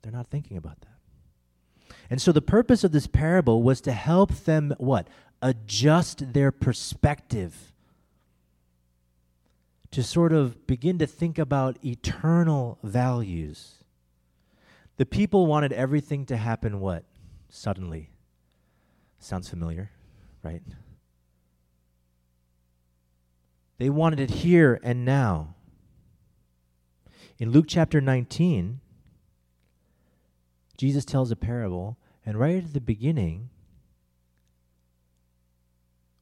They're 0.00 0.12
not 0.12 0.28
thinking 0.28 0.56
about 0.56 0.80
that. 0.80 1.94
And 2.08 2.22
so 2.22 2.32
the 2.32 2.40
purpose 2.40 2.84
of 2.84 2.92
this 2.92 3.06
parable 3.06 3.62
was 3.62 3.82
to 3.82 3.92
help 3.92 4.30
them 4.30 4.74
what? 4.78 5.08
Adjust 5.42 6.32
their 6.32 6.50
perspective. 6.50 7.74
To 9.92 10.02
sort 10.02 10.32
of 10.32 10.66
begin 10.66 10.98
to 10.98 11.06
think 11.06 11.38
about 11.38 11.82
eternal 11.84 12.78
values. 12.82 13.84
The 14.96 15.06
people 15.06 15.46
wanted 15.46 15.72
everything 15.72 16.26
to 16.26 16.36
happen 16.36 16.80
what? 16.80 17.04
Suddenly. 17.48 18.10
Sounds 19.18 19.48
familiar, 19.48 19.90
right? 20.42 20.62
They 23.78 23.90
wanted 23.90 24.20
it 24.20 24.30
here 24.30 24.80
and 24.82 25.04
now. 25.04 25.54
In 27.38 27.52
Luke 27.52 27.66
chapter 27.68 28.00
19, 28.00 28.80
Jesus 30.76 31.04
tells 31.04 31.30
a 31.30 31.36
parable, 31.36 31.96
and 32.26 32.38
right 32.38 32.62
at 32.62 32.72
the 32.72 32.80
beginning, 32.80 33.50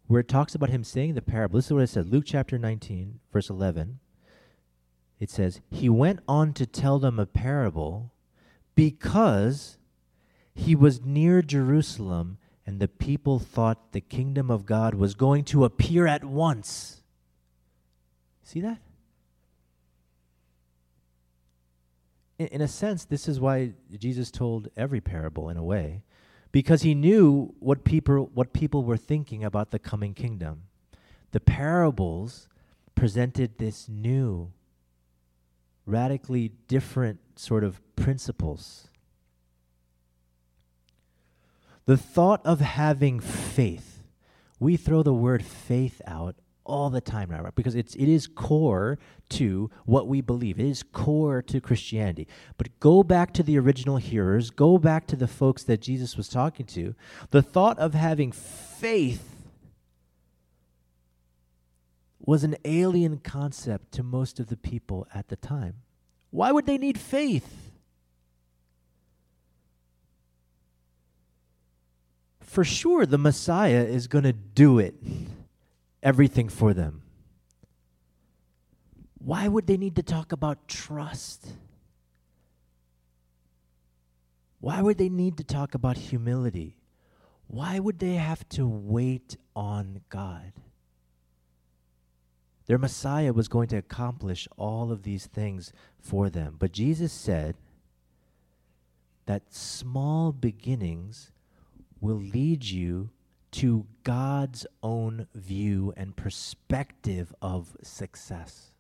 where 0.07 0.21
it 0.21 0.29
talks 0.29 0.55
about 0.55 0.71
him 0.71 0.85
saying 0.85 1.15
the 1.15 1.23
parable, 1.23 1.57
this 1.57 1.67
is 1.67 1.73
what 1.73 1.83
it 1.83 1.89
says 1.89 2.07
Luke 2.07 2.25
chapter 2.27 2.59
19, 2.59 3.21
verse 3.33 3.51
11. 3.51 3.99
It 5.19 5.31
says, 5.31 5.61
He 5.71 5.89
went 5.89 6.21
on 6.29 6.53
to 6.55 6.67
tell 6.67 6.99
them 6.99 7.19
a 7.19 7.27
parable 7.27 8.13
because 8.75 9.79
he 10.55 10.75
was 10.75 11.05
near 11.05 11.43
Jerusalem 11.43 12.39
and 12.67 12.81
the 12.81 12.89
people 12.89 13.39
thought 13.39 13.93
the 13.93 14.01
kingdom 14.01 14.51
of 14.51 14.67
God 14.67 14.95
was 14.95 15.15
going 15.15 15.45
to 15.45 15.65
appear 15.65 16.07
at 16.07 16.25
once. 16.25 17.03
See 18.43 18.61
that? 18.61 18.79
In, 22.39 22.49
in 22.49 22.61
a 22.61 22.69
sense, 22.69 23.05
this 23.05 23.29
is 23.29 23.39
why 23.39 23.73
Jesus 23.97 24.31
told 24.31 24.69
every 24.77 25.01
parable 25.01 25.49
in 25.49 25.57
a 25.57 25.63
way, 25.63 26.03
because 26.57 26.81
he 26.81 26.95
knew 26.95 27.55
what 27.59 27.85
people, 27.85 28.31
what 28.33 28.55
people 28.55 28.83
were 28.83 28.97
thinking 28.97 29.45
about 29.45 29.73
the 29.73 29.79
coming 29.79 30.15
kingdom. 30.15 30.63
The 31.33 31.39
parables 31.39 32.49
presented 32.95 33.59
this 33.59 33.91
new, 33.91 34.53
radically 35.85 36.53
different 36.67 37.21
sort 37.39 37.63
of 37.63 37.83
principles. 37.95 38.89
The 41.85 41.99
thought 41.99 42.41
of 42.47 42.61
having 42.61 43.21
faith, 43.21 44.03
we 44.59 44.79
throw 44.79 45.03
the 45.03 45.13
word 45.13 45.45
faith 45.45 46.01
out 46.07 46.37
all 46.67 46.91
the 46.91 47.01
time 47.01 47.31
right? 47.31 47.55
Because 47.55 47.75
it's 47.75 47.95
it 47.95 48.09
is 48.09 48.27
core 48.27 48.99
to 49.31 49.71
what 49.85 50.07
we 50.07 50.21
believe. 50.21 50.61
It 50.61 50.67
is 50.67 50.83
core 50.83 51.43
to 51.43 51.61
Christianity. 51.61 52.29
But 52.59 52.79
go 52.81 53.03
back 53.03 53.33
to 53.35 53.43
the 53.43 53.59
original 53.59 53.97
hearers, 53.97 54.51
go 54.51 54.79
back 54.79 55.07
to 55.09 55.17
the 55.17 55.29
folks 55.29 55.63
that 55.65 55.81
Jesus 55.81 56.17
was 56.17 56.29
talking 56.29 56.67
to. 56.67 56.95
The 57.31 57.43
thought 57.43 57.79
of 57.79 57.95
having 57.95 58.33
faith 58.33 59.37
was 62.21 62.45
an 62.45 62.57
alien 62.65 63.19
concept 63.19 63.93
to 63.93 64.03
most 64.03 64.41
of 64.41 64.49
the 64.49 64.57
people 64.57 65.07
at 65.15 65.29
the 65.29 65.37
time. 65.37 65.75
Why 66.31 66.51
would 66.51 66.67
they 66.67 66.79
need 66.79 66.99
faith? 66.99 67.71
For 72.41 72.65
sure, 72.65 73.07
the 73.07 73.19
Messiah 73.19 73.85
is 73.85 74.07
going 74.07 74.25
to 74.25 74.33
do 74.33 74.79
it 74.79 74.95
everything 76.03 76.49
for 76.49 76.75
them. 76.75 77.03
Why 79.19 79.49
would 79.49 79.67
they 79.67 79.77
need 79.77 79.97
to 79.97 80.03
talk 80.03 80.33
about 80.33 80.69
trust? 80.69 81.49
Why 84.61 84.81
would 84.81 84.99
they 84.99 85.09
need 85.09 85.37
to 85.39 85.45
talk 85.45 85.75
about 85.75 85.97
humility? 85.97 86.79
Why 87.49 87.79
would 87.79 87.99
they 87.99 88.15
have 88.15 88.49
to 88.51 88.67
wait 88.67 89.37
on 89.55 90.01
God? 90.09 90.53
Their 92.67 92.79
Messiah 92.79 93.33
was 93.33 93.49
going 93.49 93.69
to 93.69 93.77
accomplish 93.77 94.49
all 94.57 94.91
of 94.91 95.05
these 95.05 95.27
things 95.27 95.73
for 96.01 96.29
them. 96.29 96.57
But 96.59 96.73
Jesus 96.73 97.13
said 97.13 97.55
that 99.27 99.55
small 99.55 100.33
beginnings 100.33 101.31
will 102.01 102.17
lead 102.17 102.65
you 102.65 103.11
to 103.57 103.87
God's 104.05 104.67
own 104.83 105.29
view 105.35 105.95
and 105.97 106.15
perspective 106.15 107.35
of 107.41 107.75
success. 107.83 108.71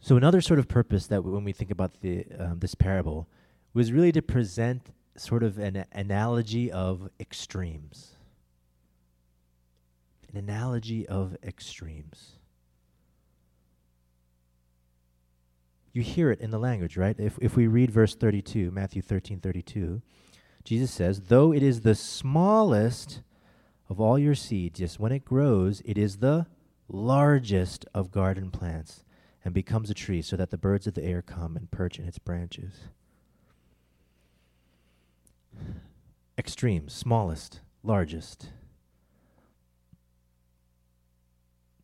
So 0.00 0.18
another 0.18 0.42
sort 0.42 0.58
of 0.58 0.68
purpose 0.68 1.06
that 1.06 1.24
when 1.24 1.42
we 1.42 1.52
think 1.52 1.70
about 1.70 2.02
the 2.02 2.26
um, 2.38 2.58
this 2.58 2.74
parable 2.74 3.26
was 3.72 3.90
really 3.90 4.12
to 4.12 4.20
present 4.20 4.90
sort 5.16 5.42
of 5.42 5.58
an 5.58 5.86
analogy 5.92 6.70
of 6.70 7.08
extremes. 7.18 8.16
An 10.30 10.36
analogy 10.36 11.08
of 11.08 11.38
extremes. 11.42 12.32
You 15.94 16.02
hear 16.02 16.30
it 16.30 16.40
in 16.40 16.50
the 16.50 16.58
language, 16.58 16.98
right? 16.98 17.18
If, 17.18 17.38
if 17.40 17.56
we 17.56 17.66
read 17.66 17.90
verse 17.90 18.14
32, 18.14 18.70
Matthew 18.70 19.00
13 19.00 19.40
32, 19.40 20.02
Jesus 20.64 20.90
says, 20.90 21.22
Though 21.22 21.52
it 21.52 21.62
is 21.62 21.82
the 21.82 21.94
smallest 21.94 23.20
of 23.88 24.00
all 24.00 24.18
your 24.18 24.34
seeds, 24.34 24.80
yes, 24.80 24.98
when 24.98 25.12
it 25.12 25.24
grows, 25.24 25.82
it 25.84 25.98
is 25.98 26.16
the 26.16 26.46
largest 26.88 27.84
of 27.94 28.10
garden 28.10 28.50
plants 28.50 29.04
and 29.44 29.52
becomes 29.52 29.90
a 29.90 29.94
tree, 29.94 30.22
so 30.22 30.36
that 30.36 30.50
the 30.50 30.56
birds 30.56 30.86
of 30.86 30.94
the 30.94 31.04
air 31.04 31.20
come 31.20 31.54
and 31.54 31.70
perch 31.70 31.98
in 31.98 32.06
its 32.06 32.18
branches. 32.18 32.84
Extreme, 36.38 36.88
smallest, 36.88 37.60
largest. 37.82 38.48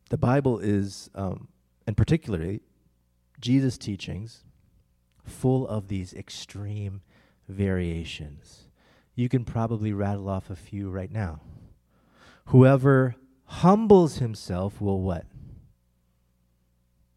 The 0.09 0.16
Bible 0.16 0.59
is, 0.59 1.11
um, 1.14 1.49
and 1.87 1.97
particularly 1.97 2.62
Jesus' 3.38 3.77
teachings, 3.77 4.43
full 5.23 5.69
of 5.69 5.88
these 5.88 6.14
extreme 6.14 7.03
variations. 7.47 8.69
You 9.14 9.29
can 9.29 9.44
probably 9.44 9.92
rattle 9.92 10.29
off 10.29 10.51
a 10.51 10.57
few 10.57 10.90
right 10.90 11.11
now. 11.11 11.40
Whoever 12.46 13.16
humbles 13.44 14.18
himself 14.18 14.81
will 14.81 15.01
what? 15.03 15.27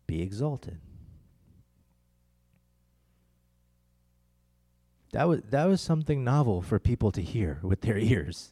Be 0.07 0.21
exalted. 0.21 0.79
That 5.11 5.27
was, 5.27 5.41
that 5.51 5.65
was 5.65 5.79
something 5.79 6.23
novel 6.23 6.61
for 6.61 6.79
people 6.79 7.11
to 7.11 7.21
hear 7.21 7.59
with 7.61 7.81
their 7.81 7.97
ears. 7.97 8.51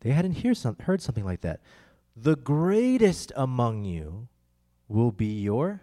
They 0.00 0.10
hadn't 0.10 0.34
hear 0.34 0.54
some, 0.54 0.76
heard 0.80 1.02
something 1.02 1.24
like 1.24 1.40
that. 1.40 1.60
The 2.16 2.36
greatest 2.36 3.32
among 3.36 3.84
you 3.84 4.28
will 4.86 5.10
be 5.10 5.40
your 5.40 5.82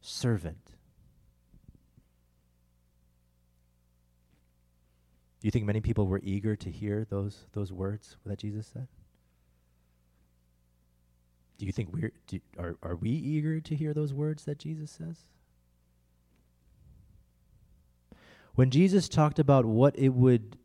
servant. 0.00 0.65
Do 5.40 5.46
you 5.46 5.50
think 5.50 5.64
many 5.64 5.80
people 5.80 6.06
were 6.06 6.20
eager 6.22 6.56
to 6.56 6.70
hear 6.70 7.06
those, 7.08 7.46
those 7.52 7.72
words 7.72 8.16
that 8.24 8.38
Jesus 8.38 8.66
said? 8.72 8.88
Do 11.58 11.64
you 11.64 11.72
think 11.72 11.90
we're 11.92 12.12
do, 12.26 12.40
are 12.58 12.76
are 12.82 12.96
we 12.96 13.10
eager 13.10 13.60
to 13.60 13.74
hear 13.74 13.94
those 13.94 14.12
words 14.12 14.44
that 14.44 14.58
Jesus 14.58 14.90
says? 14.90 15.24
When 18.54 18.70
Jesus 18.70 19.08
talked 19.08 19.38
about 19.38 19.64
what 19.64 19.98
it 19.98 20.10
would 20.10 20.58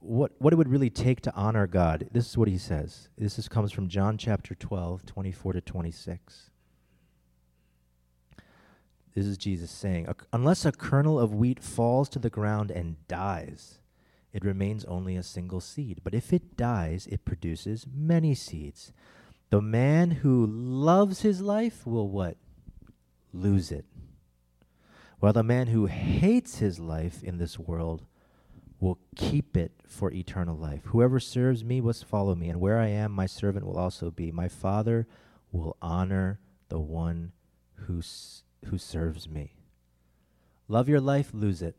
what 0.00 0.32
what 0.38 0.52
it 0.52 0.56
would 0.56 0.68
really 0.68 0.90
take 0.90 1.20
to 1.22 1.34
honor 1.34 1.66
God, 1.66 2.08
this 2.10 2.28
is 2.28 2.36
what 2.36 2.48
he 2.48 2.58
says. 2.58 3.08
This 3.16 3.38
is, 3.38 3.48
comes 3.48 3.70
from 3.70 3.88
John 3.88 4.18
chapter 4.18 4.54
12, 4.54 5.06
24 5.06 5.52
to 5.54 5.60
26. 5.60 6.50
This 9.14 9.26
is 9.26 9.36
Jesus 9.36 9.70
saying, 9.70 10.08
Unless 10.32 10.64
a 10.64 10.72
kernel 10.72 11.18
of 11.18 11.34
wheat 11.34 11.62
falls 11.62 12.08
to 12.10 12.18
the 12.18 12.30
ground 12.30 12.70
and 12.70 12.96
dies, 13.08 13.80
it 14.32 14.44
remains 14.44 14.84
only 14.86 15.16
a 15.16 15.22
single 15.22 15.60
seed. 15.60 16.00
But 16.02 16.14
if 16.14 16.32
it 16.32 16.56
dies, 16.56 17.06
it 17.06 17.24
produces 17.24 17.86
many 17.92 18.34
seeds. 18.34 18.92
The 19.50 19.60
man 19.60 20.10
who 20.10 20.46
loves 20.46 21.20
his 21.20 21.42
life 21.42 21.86
will 21.86 22.08
what? 22.08 22.38
Lose 23.34 23.70
it. 23.70 23.84
While 25.20 25.34
the 25.34 25.42
man 25.42 25.66
who 25.68 25.86
hates 25.86 26.58
his 26.58 26.80
life 26.80 27.22
in 27.22 27.38
this 27.38 27.58
world 27.58 28.06
will 28.80 28.98
keep 29.14 29.56
it 29.56 29.72
for 29.86 30.10
eternal 30.10 30.56
life. 30.56 30.80
Whoever 30.86 31.20
serves 31.20 31.62
me 31.62 31.80
must 31.80 32.04
follow 32.04 32.34
me, 32.34 32.48
and 32.48 32.60
where 32.60 32.80
I 32.80 32.88
am, 32.88 33.12
my 33.12 33.26
servant 33.26 33.64
will 33.64 33.78
also 33.78 34.10
be. 34.10 34.32
My 34.32 34.48
Father 34.48 35.06
will 35.52 35.76
honor 35.80 36.40
the 36.68 36.80
one 36.80 37.32
who, 37.74 38.02
who 38.66 38.78
serves 38.78 39.28
me. 39.28 39.54
Love 40.68 40.88
your 40.88 41.00
life, 41.00 41.30
lose 41.32 41.62
it. 41.62 41.76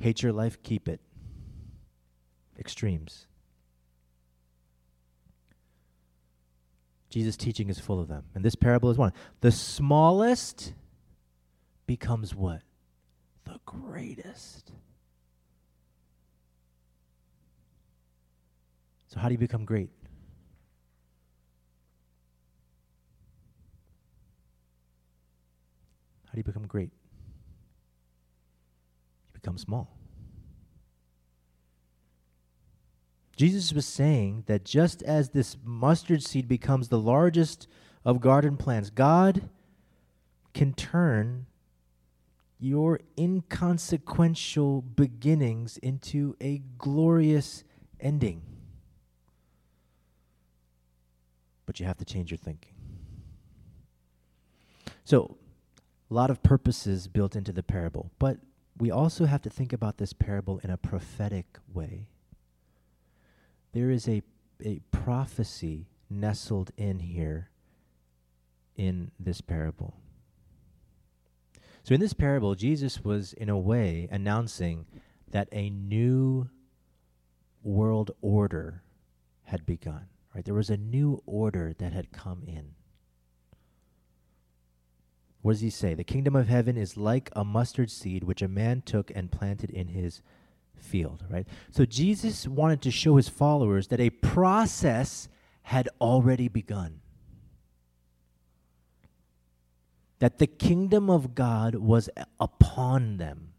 Hate 0.00 0.22
your 0.22 0.32
life, 0.32 0.62
keep 0.62 0.88
it. 0.88 1.00
Extremes. 2.58 3.26
Jesus' 7.08 7.36
teaching 7.36 7.68
is 7.68 7.78
full 7.78 8.00
of 8.00 8.08
them. 8.08 8.24
And 8.34 8.44
this 8.44 8.54
parable 8.54 8.90
is 8.90 8.98
one. 8.98 9.12
The 9.40 9.52
smallest 9.52 10.74
becomes 11.86 12.34
what? 12.34 12.60
The 13.44 13.58
greatest. 13.64 14.72
So, 19.08 19.20
how 19.20 19.28
do 19.28 19.32
you 19.32 19.38
become 19.38 19.64
great? 19.64 19.88
How 26.26 26.32
do 26.32 26.35
you 26.35 26.35
become 26.46 26.66
great? 26.66 26.90
You 29.24 29.30
become 29.32 29.58
small. 29.58 29.96
Jesus 33.36 33.72
was 33.72 33.84
saying 33.84 34.44
that 34.46 34.64
just 34.64 35.02
as 35.02 35.30
this 35.30 35.56
mustard 35.62 36.22
seed 36.22 36.48
becomes 36.48 36.88
the 36.88 36.98
largest 36.98 37.68
of 38.04 38.20
garden 38.20 38.56
plants, 38.56 38.88
God 38.88 39.50
can 40.54 40.72
turn 40.72 41.46
your 42.58 43.00
inconsequential 43.18 44.80
beginnings 44.80 45.76
into 45.78 46.34
a 46.40 46.62
glorious 46.78 47.62
ending. 48.00 48.40
But 51.66 51.78
you 51.78 51.84
have 51.84 51.98
to 51.98 52.04
change 52.06 52.30
your 52.30 52.38
thinking. 52.38 52.72
So, 55.04 55.36
a 56.10 56.14
lot 56.14 56.30
of 56.30 56.42
purposes 56.42 57.08
built 57.08 57.34
into 57.34 57.52
the 57.52 57.62
parable, 57.62 58.10
but 58.18 58.38
we 58.78 58.90
also 58.90 59.24
have 59.24 59.42
to 59.42 59.50
think 59.50 59.72
about 59.72 59.98
this 59.98 60.12
parable 60.12 60.60
in 60.62 60.70
a 60.70 60.76
prophetic 60.76 61.58
way 61.72 62.06
there 63.76 63.90
is 63.90 64.08
a, 64.08 64.22
a 64.64 64.80
prophecy 64.90 65.86
nestled 66.08 66.70
in 66.78 66.98
here 66.98 67.50
in 68.74 69.10
this 69.20 69.42
parable. 69.42 69.98
So, 71.82 71.94
in 71.94 72.00
this 72.00 72.14
parable, 72.14 72.54
Jesus 72.54 73.04
was, 73.04 73.34
in 73.34 73.50
a 73.50 73.58
way, 73.58 74.08
announcing 74.10 74.86
that 75.30 75.48
a 75.52 75.68
new 75.68 76.48
world 77.62 78.12
order 78.22 78.82
had 79.44 79.66
begun. 79.66 80.06
Right? 80.34 80.42
There 80.42 80.54
was 80.54 80.70
a 80.70 80.78
new 80.78 81.22
order 81.26 81.74
that 81.76 81.92
had 81.92 82.12
come 82.12 82.44
in. 82.46 82.75
What 85.46 85.52
does 85.52 85.60
he 85.60 85.70
say? 85.70 85.94
The 85.94 86.02
kingdom 86.02 86.34
of 86.34 86.48
heaven 86.48 86.76
is 86.76 86.96
like 86.96 87.30
a 87.36 87.44
mustard 87.44 87.88
seed 87.88 88.24
which 88.24 88.42
a 88.42 88.48
man 88.48 88.82
took 88.82 89.12
and 89.14 89.30
planted 89.30 89.70
in 89.70 89.86
his 89.86 90.20
field, 90.74 91.22
right? 91.30 91.46
So 91.70 91.84
Jesus 91.84 92.48
wanted 92.48 92.82
to 92.82 92.90
show 92.90 93.14
his 93.14 93.28
followers 93.28 93.86
that 93.86 94.00
a 94.00 94.10
process 94.10 95.28
had 95.62 95.88
already 96.00 96.48
begun. 96.48 96.98
That 100.18 100.38
the 100.38 100.48
kingdom 100.48 101.08
of 101.08 101.36
God 101.36 101.76
was 101.76 102.10
upon 102.40 103.18
them. 103.18 103.52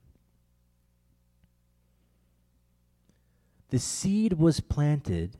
The 3.69 3.79
seed 3.79 4.33
was 4.33 4.59
planted. 4.59 5.37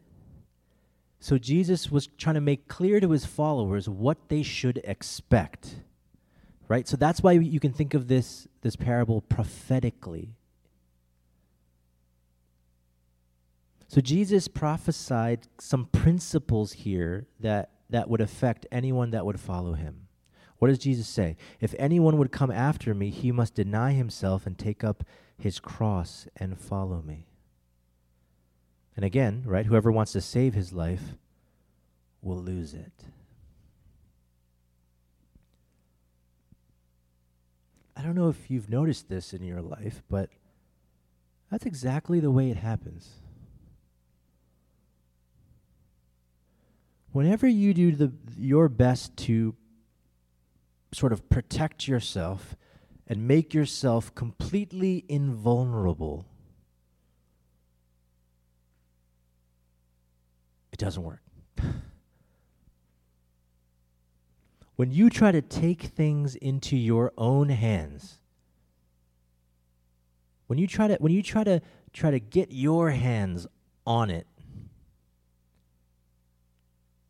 So 1.19 1.38
Jesus 1.38 1.91
was 1.91 2.07
trying 2.07 2.36
to 2.36 2.41
make 2.41 2.69
clear 2.69 3.01
to 3.01 3.11
his 3.11 3.26
followers 3.26 3.89
what 3.89 4.30
they 4.30 4.43
should 4.43 4.80
expect. 4.86 5.82
Right? 6.68 6.88
So 6.88 6.97
that's 6.97 7.24
why 7.24 7.34
you 7.34 7.59
can 7.59 7.72
think 7.72 7.93
of 7.93 8.07
this 8.07 8.47
this 8.61 8.76
parable 8.76 9.22
prophetically. 9.22 10.36
So 13.88 14.01
Jesus 14.01 14.47
prophesied 14.47 15.47
some 15.59 15.86
principles 15.86 16.74
here 16.74 17.26
that, 17.39 17.72
that 17.89 18.09
would 18.09 18.22
affect 18.22 18.65
anyone 18.72 19.11
that 19.11 19.26
would 19.26 19.39
follow 19.39 19.74
him. 19.74 20.07
What 20.59 20.68
does 20.68 20.80
Jesus 20.80 21.07
say? 21.07 21.38
If 21.61 21.74
anyone 21.80 22.18
would 22.18 22.32
come 22.32 22.51
after 22.51 22.93
me, 22.93 23.11
he 23.11 23.32
must 23.32 23.53
deny 23.53 23.93
himself 23.93 24.45
and 24.45 24.57
take 24.57 24.84
up 24.84 25.03
his 25.38 25.59
cross 25.59 26.28
and 26.36 26.59
follow 26.59 27.01
me. 27.01 27.28
And 28.95 29.05
again, 29.05 29.43
right, 29.45 29.68
whoever 29.68 29.91
wants 29.91 30.11
to 30.13 30.22
save 30.22 30.53
his 30.53 30.74
life 30.74 31.15
will 32.22 32.39
lose 32.39 32.74
it. 32.74 33.05
I 37.97 38.01
don't 38.03 38.15
know 38.15 38.29
if 38.29 38.51
you've 38.51 38.69
noticed 38.69 39.09
this 39.09 39.33
in 39.33 39.43
your 39.43 39.61
life, 39.61 40.03
but 40.09 40.29
that's 41.49 41.65
exactly 41.65 42.19
the 42.19 42.31
way 42.31 42.51
it 42.51 42.57
happens. 42.57 43.15
whenever 47.17 47.47
you 47.47 47.73
do 47.73 47.91
the, 47.93 48.13
your 48.37 48.69
best 48.69 49.17
to 49.17 49.55
sort 50.93 51.11
of 51.11 51.27
protect 51.31 51.87
yourself 51.87 52.55
and 53.07 53.27
make 53.27 53.55
yourself 53.55 54.13
completely 54.13 55.03
invulnerable, 55.09 56.27
it 60.71 60.77
doesn't 60.77 61.01
work. 61.01 61.26
When 64.78 64.91
you 64.91 65.09
try 65.09 65.32
to 65.32 65.41
take 65.41 65.82
things 65.82 66.36
into 66.36 66.78
your 66.78 67.11
own 67.17 67.49
hands, 67.49 68.19
when 70.45 70.59
you 70.59 70.67
try 70.67 70.88
to 70.88 70.95
when 70.99 71.11
you 71.11 71.23
try 71.23 71.43
to 71.43 71.61
try 71.91 72.11
to 72.11 72.19
get 72.19 72.51
your 72.51 72.91
hands 72.91 73.47
on 73.86 74.11
it, 74.11 74.28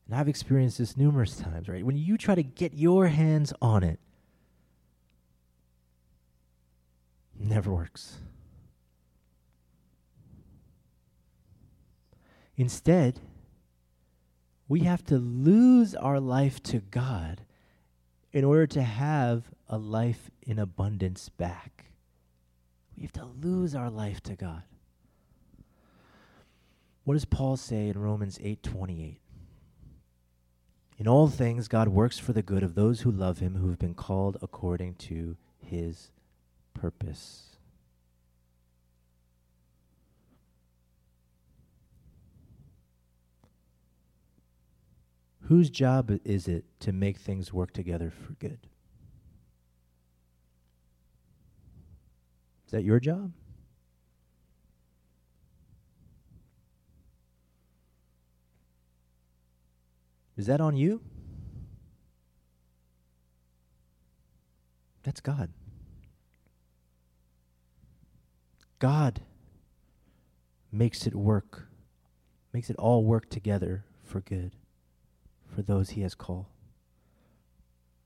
and 0.05 0.15
I've 0.15 0.29
experienced 0.29 0.77
this 0.77 0.95
numerous 0.95 1.35
times, 1.35 1.67
right? 1.67 1.85
When 1.85 1.97
you 1.97 2.17
try 2.17 2.35
to 2.35 2.43
get 2.43 2.73
your 2.73 3.07
hands 3.07 3.53
on 3.61 3.83
it, 3.83 3.99
it 7.37 7.45
never 7.45 7.69
works. 7.69 8.15
Instead, 12.55 13.19
we 14.69 14.79
have 14.79 15.03
to 15.03 15.17
lose 15.17 15.93
our 15.93 16.21
life 16.21 16.63
to 16.63 16.79
God 16.79 17.41
in 18.31 18.43
order 18.43 18.67
to 18.67 18.81
have 18.83 19.51
a 19.67 19.77
life 19.77 20.29
in 20.41 20.59
abundance 20.59 21.29
back. 21.29 21.85
We 22.95 23.03
have 23.03 23.13
to 23.13 23.25
lose 23.25 23.75
our 23.75 23.89
life 23.89 24.21
to 24.23 24.35
God. 24.35 24.63
What 27.03 27.13
does 27.13 27.25
Paul 27.25 27.55
say 27.57 27.87
in 27.89 27.97
Romans 27.97 28.37
8:28? 28.41 29.21
In 30.97 31.07
all 31.07 31.27
things, 31.27 31.67
God 31.67 31.89
works 31.89 32.17
for 32.17 32.33
the 32.33 32.41
good 32.41 32.63
of 32.63 32.75
those 32.75 33.01
who 33.01 33.11
love 33.11 33.39
him, 33.39 33.55
who 33.55 33.69
have 33.69 33.79
been 33.79 33.93
called 33.93 34.37
according 34.41 34.95
to 34.95 35.37
his 35.59 36.11
purpose. 36.73 37.46
Whose 45.47 45.69
job 45.69 46.19
is 46.25 46.49
it 46.49 46.65
to 46.81 46.91
make 46.91 47.17
things 47.17 47.53
work 47.53 47.71
together 47.71 48.11
for 48.11 48.33
good? 48.33 48.59
Is 52.65 52.71
that 52.71 52.83
your 52.83 52.99
job? 52.99 53.31
Is 60.35 60.47
that 60.47 60.59
on 60.59 60.75
you? 60.75 60.99
That's 65.03 65.21
God. 65.21 65.49
God 68.79 69.21
makes 70.73 71.07
it 71.07 71.15
work, 71.15 71.69
makes 72.51 72.69
it 72.69 72.75
all 72.75 73.05
work 73.05 73.29
together 73.29 73.85
for 74.03 74.19
good 74.19 74.51
for 75.57 75.63
those 75.63 75.89
he 75.89 76.01
has 76.01 76.13
called, 76.13 76.45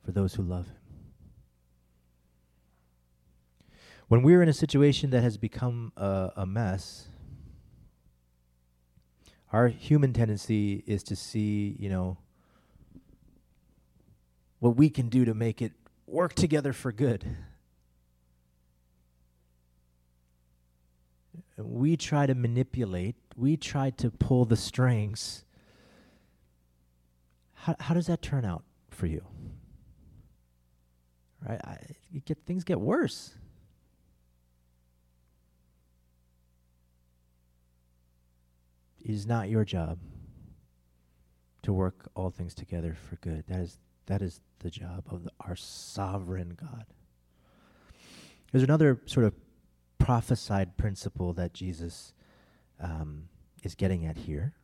for 0.06 0.14
those 0.14 0.36
who 0.36 0.42
love 0.42 0.68
him. 0.68 0.76
When 4.08 4.22
we're 4.22 4.42
in 4.42 4.48
a 4.48 4.54
situation 4.54 5.10
that 5.10 5.22
has 5.22 5.36
become 5.36 5.92
a, 5.98 6.32
a 6.38 6.46
mess, 6.46 7.10
our 9.52 9.68
human 9.68 10.14
tendency 10.14 10.82
is 10.88 11.04
to 11.04 11.16
see, 11.18 11.76
you 11.78 11.90
know, 11.90 12.20
what 14.60 14.78
we 14.78 14.90
can 14.90 15.10
do 15.10 15.26
to 15.26 15.34
make 15.34 15.62
it 15.62 15.74
work 16.08 16.34
together 16.34 16.72
for 16.72 16.94
good. 16.94 17.36
We 21.58 21.98
try 21.98 22.28
to 22.28 22.34
manipulate, 22.34 23.18
we 23.36 23.58
try 23.58 23.90
to 23.90 24.10
pull 24.10 24.46
the 24.46 24.56
strings. 24.56 25.44
How, 27.62 27.76
how 27.80 27.94
does 27.94 28.08
that 28.08 28.24
turn 28.24 28.44
out 28.44 28.64
for 28.90 29.06
you? 29.06 29.24
Right? 31.48 31.62
I, 31.64 31.78
you 32.12 32.20
get 32.22 32.40
things 32.46 32.64
get 32.64 32.82
worse. 32.82 33.36
It 39.00 39.12
is 39.12 39.28
not 39.28 39.48
your 39.48 39.64
job 39.64 40.00
to 41.62 41.72
work 41.72 42.10
all 42.16 42.32
things 42.32 42.56
together 42.56 42.96
for 43.10 43.18
good. 43.18 43.44
That 43.48 43.60
is 43.60 43.78
that 44.08 44.24
is 44.24 44.42
the 44.60 44.72
job 44.72 45.04
of 45.12 45.24
the, 45.26 45.32
our 45.42 45.56
sovereign 45.56 46.58
God. 46.60 46.86
There's 48.52 48.64
another 48.64 49.00
sort 49.06 49.28
of 49.28 49.36
prophesied 50.00 50.78
principle 50.78 51.34
that 51.34 51.54
Jesus 51.54 52.14
um, 52.80 53.30
is 53.62 53.76
getting 53.76 54.06
at 54.06 54.18
here. 54.18 54.56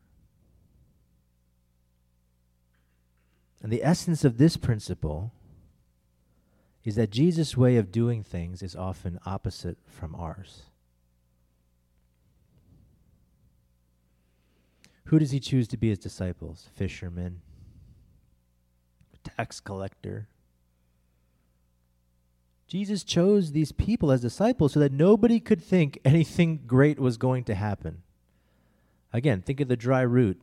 And 3.61 3.71
the 3.71 3.83
essence 3.83 4.23
of 4.23 4.37
this 4.37 4.57
principle 4.57 5.31
is 6.83 6.95
that 6.95 7.09
Jesus' 7.09 7.57
way 7.57 7.77
of 7.77 7.91
doing 7.91 8.23
things 8.23 8.61
is 8.61 8.75
often 8.75 9.19
opposite 9.25 9.77
from 9.87 10.15
ours. 10.15 10.63
Who 15.05 15.19
does 15.19 15.31
he 15.31 15.39
choose 15.39 15.67
to 15.69 15.77
be 15.77 15.89
his 15.89 15.99
disciples? 15.99 16.69
Fishermen, 16.75 17.41
tax 19.23 19.59
collector. 19.59 20.27
Jesus 22.67 23.03
chose 23.03 23.51
these 23.51 23.71
people 23.71 24.11
as 24.11 24.21
disciples 24.21 24.73
so 24.73 24.79
that 24.81 24.91
nobody 24.91 25.39
could 25.39 25.63
think 25.63 25.99
anything 26.03 26.61
great 26.67 26.99
was 26.99 27.17
going 27.17 27.45
to 27.45 27.55
happen. 27.55 28.03
Again, 29.13 29.41
think 29.41 29.61
of 29.61 29.69
the 29.69 29.77
dry 29.77 30.01
root. 30.01 30.41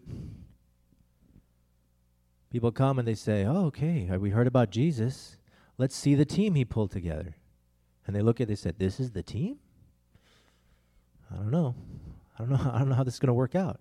People 2.55 2.70
come 2.70 3.00
and 3.00 3.09
they 3.09 3.16
say, 3.16 3.44
Oh, 3.44 3.64
okay, 3.64 4.09
we 4.16 4.30
heard 4.30 4.46
about 4.46 4.70
Jesus. 4.70 5.38
Let's 5.76 5.96
see 5.96 6.14
the 6.14 6.24
team 6.24 6.55
he 6.55 6.64
pulled 6.64 6.92
together. 6.92 7.34
And 8.07 8.14
they 8.14 8.20
look 8.20 8.40
at 8.40 8.44
it, 8.44 8.46
they 8.46 8.55
said, 8.55 8.78
This 8.78 9.00
is 9.00 9.11
the 9.11 9.24
team? 9.24 9.59
I 11.32 11.34
don't 11.34 11.50
know. 11.50 11.74
I 12.38 12.42
don't 12.42 12.50
know. 12.50 12.70
I 12.72 12.78
don't 12.78 12.90
know 12.90 12.94
how 12.94 13.02
this 13.02 13.14
is 13.14 13.18
going 13.18 13.26
to 13.26 13.34
work 13.34 13.57
out. 13.57 13.80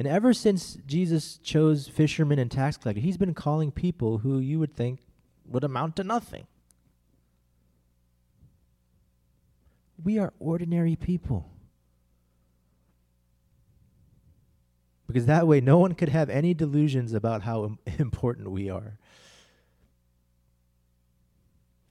And 0.00 0.08
ever 0.08 0.34
since 0.34 0.78
Jesus 0.84 1.38
chose 1.44 1.86
fishermen 1.86 2.40
and 2.40 2.50
tax 2.50 2.76
collectors, 2.76 3.04
he's 3.04 3.16
been 3.16 3.32
calling 3.32 3.70
people 3.70 4.18
who 4.18 4.40
you 4.40 4.58
would 4.58 4.74
think 4.74 4.98
would 5.46 5.62
amount 5.62 5.94
to 5.94 6.02
nothing. 6.02 6.48
We 10.02 10.18
are 10.18 10.32
ordinary 10.40 10.96
people. 10.96 11.52
Because 15.12 15.26
that 15.26 15.46
way, 15.46 15.60
no 15.60 15.78
one 15.78 15.94
could 15.94 16.08
have 16.08 16.30
any 16.30 16.54
delusions 16.54 17.12
about 17.12 17.42
how 17.42 17.64
Im- 17.64 17.78
important 17.98 18.50
we 18.50 18.70
are. 18.70 18.98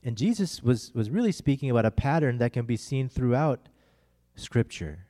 And 0.04 0.18
Jesus 0.18 0.64
was, 0.64 0.92
was 0.94 1.10
really 1.10 1.32
speaking 1.32 1.70
about 1.70 1.86
a 1.86 1.92
pattern 1.92 2.38
that 2.38 2.54
can 2.54 2.66
be 2.66 2.78
seen 2.78 3.10
throughout 3.10 3.68
Scripture. 4.36 5.06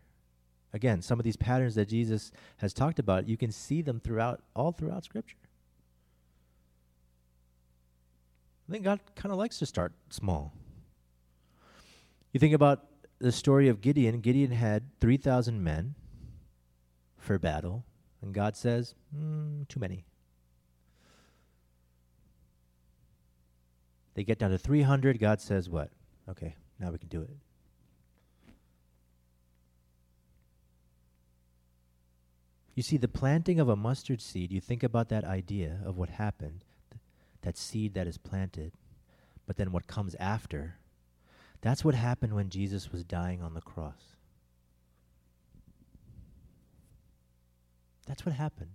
Again, 0.74 1.02
some 1.02 1.20
of 1.20 1.24
these 1.24 1.38
patterns 1.38 1.76
that 1.76 1.88
Jesus 1.88 2.32
has 2.58 2.74
talked 2.74 3.00
about, 3.00 3.28
you 3.28 3.38
can 3.38 3.52
see 3.52 3.82
them 3.82 4.00
throughout 4.00 4.42
all 4.56 4.72
throughout 4.72 5.04
scripture. 5.04 5.38
I 8.68 8.72
think 8.72 8.84
God 8.84 9.00
kind 9.16 9.32
of 9.32 9.40
likes 9.40 9.58
to 9.60 9.66
start 9.66 9.94
small. 10.10 10.54
You 12.32 12.40
think 12.40 12.54
about 12.54 12.86
the 13.18 13.32
story 13.32 13.68
of 13.68 13.82
Gideon. 13.82 14.20
Gideon 14.20 14.52
had 14.52 14.84
3,000 15.02 15.64
men 15.64 15.96
for 17.18 17.40
battle, 17.40 17.84
and 18.22 18.34
God 18.34 18.56
says, 18.56 18.96
mm, 19.16 19.68
too 19.68 19.80
many. 19.80 20.06
They 24.14 24.24
get 24.24 24.40
down 24.40 24.52
to 24.52 24.58
300. 24.58 25.20
God 25.20 25.40
says, 25.40 25.70
what? 25.70 25.92
Okay, 26.28 26.56
now 26.80 26.92
we 26.92 26.98
can 26.98 27.08
do 27.08 27.22
it. 27.22 27.30
You 32.76 32.84
see, 32.84 32.98
the 32.98 33.08
planting 33.08 33.60
of 33.60 33.68
a 33.68 33.76
mustard 33.76 34.22
seed, 34.22 34.52
you 34.52 34.62
think 34.62 34.84
about 34.84 35.10
that 35.10 35.26
idea 35.26 35.80
of 35.86 35.98
what 35.98 36.10
happened, 36.10 36.64
th- 36.92 37.02
that 37.42 37.58
seed 37.58 37.94
that 37.94 38.08
is 38.08 38.18
planted, 38.18 38.72
but 39.46 39.58
then 39.58 39.72
what 39.72 39.88
comes 39.88 40.16
after. 40.16 40.76
That's 41.62 41.84
what 41.84 41.96
happened 41.96 42.34
when 42.36 42.50
Jesus 42.50 42.92
was 42.92 43.04
dying 43.04 43.42
on 43.42 43.54
the 43.54 43.62
cross. 43.62 44.16
That's 48.10 48.26
what 48.26 48.34
happened. 48.34 48.72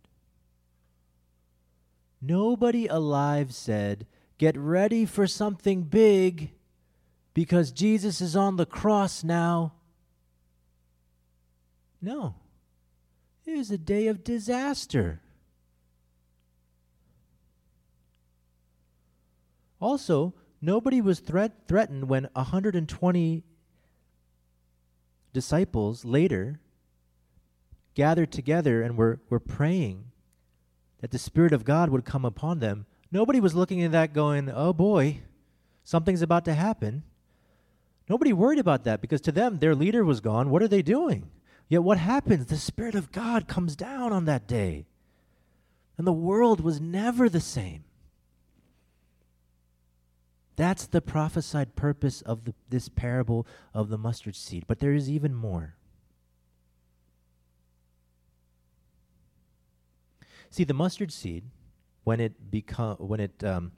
Nobody 2.22 2.86
alive 2.86 3.52
said, 3.52 4.06
Get 4.38 4.56
ready 4.56 5.04
for 5.04 5.26
something 5.26 5.82
big 5.82 6.52
because 7.34 7.72
Jesus 7.72 8.20
is 8.20 8.36
on 8.36 8.56
the 8.56 8.64
cross 8.64 9.24
now. 9.24 9.72
No. 12.00 12.36
It 13.44 13.58
was 13.58 13.72
a 13.72 13.78
day 13.78 14.06
of 14.06 14.22
disaster. 14.22 15.20
Also, 19.80 20.32
nobody 20.60 21.00
was 21.00 21.18
threat- 21.18 21.66
threatened 21.66 22.08
when 22.08 22.28
120 22.34 23.42
disciples 25.32 26.04
later 26.04 26.60
gathered 27.94 28.32
together 28.32 28.82
and 28.82 28.96
were, 28.96 29.20
were 29.30 29.40
praying 29.40 30.04
that 31.00 31.10
the 31.10 31.18
Spirit 31.18 31.52
of 31.52 31.64
God 31.64 31.90
would 31.90 32.04
come 32.04 32.24
upon 32.24 32.58
them. 32.58 32.86
Nobody 33.12 33.40
was 33.40 33.54
looking 33.54 33.82
at 33.82 33.92
that 33.92 34.12
going, 34.12 34.50
oh 34.50 34.72
boy, 34.72 35.20
something's 35.84 36.22
about 36.22 36.44
to 36.46 36.54
happen. 36.54 37.04
Nobody 38.08 38.32
worried 38.32 38.58
about 38.58 38.84
that 38.84 39.00
because 39.00 39.20
to 39.22 39.32
them, 39.32 39.58
their 39.58 39.74
leader 39.74 40.04
was 40.04 40.20
gone. 40.20 40.50
What 40.50 40.62
are 40.62 40.68
they 40.68 40.82
doing? 40.82 41.30
Yet 41.68 41.82
what 41.82 41.98
happens? 41.98 42.46
The 42.46 42.56
Spirit 42.56 42.94
of 42.94 43.12
God 43.12 43.48
comes 43.48 43.76
down 43.76 44.12
on 44.12 44.24
that 44.26 44.46
day. 44.46 44.86
And 45.96 46.06
the 46.06 46.12
world 46.12 46.60
was 46.60 46.80
never 46.80 47.28
the 47.28 47.40
same. 47.40 47.84
That's 50.56 50.86
the 50.86 51.00
prophesied 51.00 51.74
purpose 51.74 52.20
of 52.22 52.44
the, 52.44 52.54
this 52.68 52.88
parable 52.88 53.46
of 53.72 53.88
the 53.88 53.98
mustard 53.98 54.36
seed. 54.36 54.64
But 54.66 54.80
there 54.80 54.94
is 54.94 55.10
even 55.10 55.34
more. 55.34 55.74
See, 60.54 60.62
the 60.62 60.72
mustard 60.72 61.10
seed, 61.10 61.42
when 62.04 62.20
it 62.20 62.48
become 62.52 62.96
when 62.98 63.18
it 63.18 63.42
um, 63.42 63.72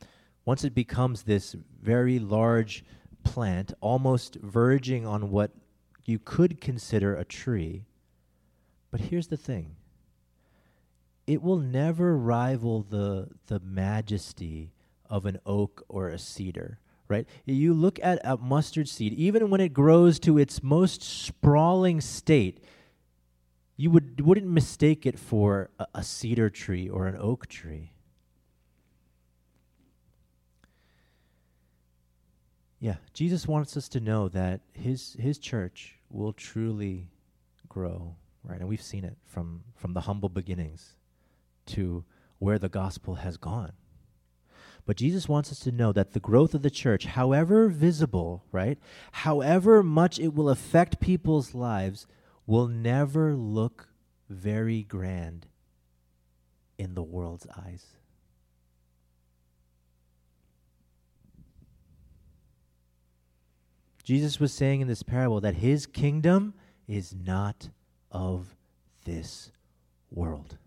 once 0.45 0.63
it 0.63 0.75
becomes 0.75 1.23
this 1.23 1.57
very 1.81 2.19
large 2.19 2.85
plant, 3.25 3.73
almost 3.81 4.35
verging 4.43 5.07
on 5.07 5.31
what 5.31 5.53
you 6.05 6.19
could 6.19 6.61
consider 6.61 7.17
a 7.17 7.25
tree. 7.25 7.87
But 8.91 9.01
here's 9.01 9.29
the 9.29 9.39
thing: 9.39 9.77
it 11.27 11.43
will 11.43 11.57
never 11.57 12.15
rival 12.15 12.83
the 12.83 13.29
the 13.47 13.59
majesty 13.61 14.71
of 15.09 15.25
an 15.25 15.39
oak 15.47 15.83
or 15.89 16.11
a 16.11 16.19
cedar, 16.19 16.79
right? 17.09 17.27
You 17.47 17.73
look 17.73 17.99
at 18.03 18.21
a 18.23 18.37
mustard 18.37 18.91
seed, 18.91 19.15
even 19.15 19.49
when 19.49 19.63
it 19.63 19.73
grows 19.73 20.19
to 20.19 20.37
its 20.37 20.63
most 20.63 21.03
sprawling 21.03 22.03
state, 22.03 22.63
you 23.77 23.91
would, 23.91 24.21
wouldn't 24.21 24.47
mistake 24.47 25.07
it 25.07 25.19
for 25.19 25.71
a, 25.79 25.87
a 25.97 26.03
cedar 26.03 26.51
tree 26.51 26.89
or 26.89 27.07
an 27.07 27.17
oak 27.19 27.47
tree. 27.47 27.93
Yeah, 32.79 32.97
Jesus 33.15 33.49
wants 33.49 33.77
us 33.77 33.89
to 33.91 34.01
know 34.01 34.29
that 34.29 34.61
his 34.73 35.17
his 35.19 35.39
church 35.39 35.97
will 36.11 36.33
truly 36.35 37.09
grow, 37.69 38.17
right? 38.45 38.61
And 38.61 38.69
we've 38.69 38.83
seen 38.83 39.05
it 39.05 39.17
from 39.25 39.65
from 39.75 39.95
the 39.95 40.03
humble 40.03 40.29
beginnings 40.29 40.95
to 41.67 42.05
where 42.39 42.59
the 42.59 42.69
gospel 42.69 43.17
has 43.17 43.39
gone. 43.39 43.73
But 44.85 44.99
Jesus 44.99 45.29
wants 45.29 45.51
us 45.51 45.59
to 45.61 45.73
know 45.73 45.93
that 45.93 46.13
the 46.13 46.21
growth 46.21 46.55
of 46.55 46.63
the 46.63 46.71
church, 46.71 47.07
however 47.07 47.69
visible, 47.69 48.45
right, 48.53 48.79
however 49.11 49.83
much 49.83 50.21
it 50.21 50.33
will 50.33 50.49
affect 50.49 51.01
people's 51.01 51.55
lives, 51.55 52.07
will 52.47 52.69
never 52.69 53.35
look 53.35 53.89
very 54.29 54.83
grand 54.83 55.47
in 56.79 56.95
the 56.95 57.03
world's 57.03 57.47
eyes. 57.57 57.85
Jesus 64.05 64.39
was 64.39 64.53
saying 64.53 64.81
in 64.81 64.87
this 64.87 65.03
parable 65.03 65.41
that 65.41 65.57
his 65.57 65.85
kingdom 65.85 66.55
is 66.87 67.13
not 67.13 67.71
of 68.13 68.55
this 69.05 69.51
world. 70.13 70.59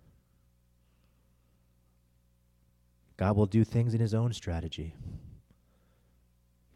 God 3.16 3.38
will 3.38 3.46
do 3.46 3.64
things 3.64 3.94
in 3.94 4.02
his 4.02 4.14
own 4.14 4.34
strategy. 4.34 4.94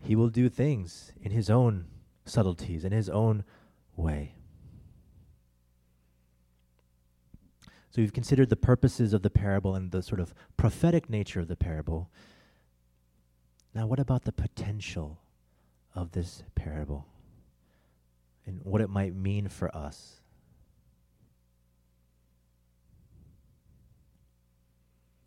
He 0.02 0.16
will 0.16 0.30
do 0.30 0.48
things 0.50 1.12
in 1.22 1.32
his 1.32 1.50
own 1.50 1.86
subtleties, 2.26 2.86
in 2.86 2.92
his 2.92 3.10
own 3.10 3.44
way. 3.96 4.36
So 7.94 8.02
we've 8.02 8.12
considered 8.12 8.50
the 8.50 8.56
purposes 8.56 9.14
of 9.14 9.22
the 9.22 9.30
parable 9.30 9.76
and 9.76 9.92
the 9.92 10.02
sort 10.02 10.20
of 10.20 10.34
prophetic 10.58 11.12
nature 11.12 11.42
of 11.42 11.48
the 11.48 11.56
parable. 11.56 12.10
Now, 13.76 13.86
what 13.86 14.00
about 14.00 14.24
the 14.24 14.32
potential 14.32 15.20
of 15.94 16.12
this 16.12 16.42
parable 16.56 17.06
and 18.48 18.62
what 18.64 18.82
it 18.82 18.90
might 18.90 19.14
mean 19.14 19.48
for 19.48 19.76
us? 19.78 20.22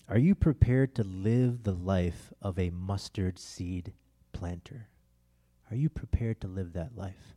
Are 0.09 0.19
you 0.19 0.35
prepared 0.35 0.97
to 0.97 1.05
live 1.05 1.63
the 1.63 1.73
life 1.73 2.33
of 2.43 2.59
a 2.59 2.71
mustard 2.71 3.39
seed 3.39 3.93
planter? 4.33 4.89
Are 5.71 5.77
you 5.77 5.89
prepared 5.89 6.41
to 6.41 6.49
live 6.49 6.73
that 6.73 6.97
life? 6.97 7.37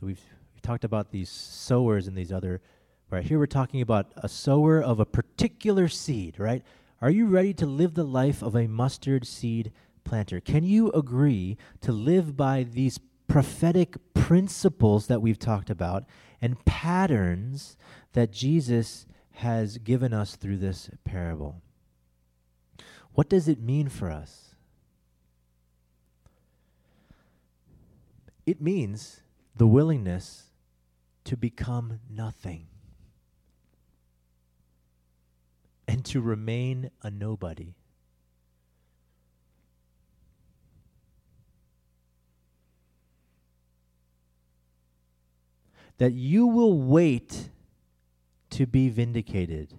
So 0.00 0.06
we've, 0.06 0.20
we've 0.56 0.62
talked 0.62 0.84
about 0.84 1.10
these 1.10 1.28
sowers 1.28 2.06
and 2.06 2.16
these 2.16 2.32
other, 2.32 2.62
right? 3.10 3.24
Here 3.24 3.38
we're 3.38 3.46
talking 3.46 3.82
about 3.82 4.06
a 4.16 4.28
sower 4.28 4.82
of 4.82 4.98
a 4.98 5.04
particular 5.04 5.86
seed, 5.86 6.40
right? 6.40 6.62
Are 7.02 7.10
you 7.10 7.26
ready 7.26 7.52
to 7.54 7.66
live 7.66 7.92
the 7.94 8.04
life 8.04 8.42
of 8.42 8.56
a 8.56 8.66
mustard 8.66 9.26
seed 9.26 9.70
planter? 10.02 10.40
Can 10.40 10.64
you 10.64 10.90
agree 10.92 11.58
to 11.82 11.92
live 11.92 12.36
by 12.36 12.62
these 12.62 12.98
prophetic 13.28 13.96
principles 14.14 15.08
that 15.08 15.20
we've 15.20 15.38
talked 15.38 15.68
about 15.68 16.04
and 16.40 16.64
patterns 16.64 17.76
that 18.14 18.32
Jesus 18.32 19.06
has 19.36 19.76
given 19.76 20.14
us 20.14 20.34
through 20.34 20.56
this 20.56 20.88
parable. 21.04 21.60
What 23.12 23.28
does 23.28 23.48
it 23.48 23.60
mean 23.60 23.88
for 23.90 24.10
us? 24.10 24.54
It 28.46 28.62
means 28.62 29.20
the 29.56 29.66
willingness 29.66 30.44
to 31.24 31.36
become 31.36 32.00
nothing 32.10 32.66
and 35.88 36.04
to 36.04 36.20
remain 36.20 36.90
a 37.02 37.10
nobody. 37.10 37.74
That 45.98 46.12
you 46.12 46.46
will 46.46 46.78
wait 46.78 47.48
to 48.50 48.66
be 48.66 48.90
vindicated. 48.90 49.72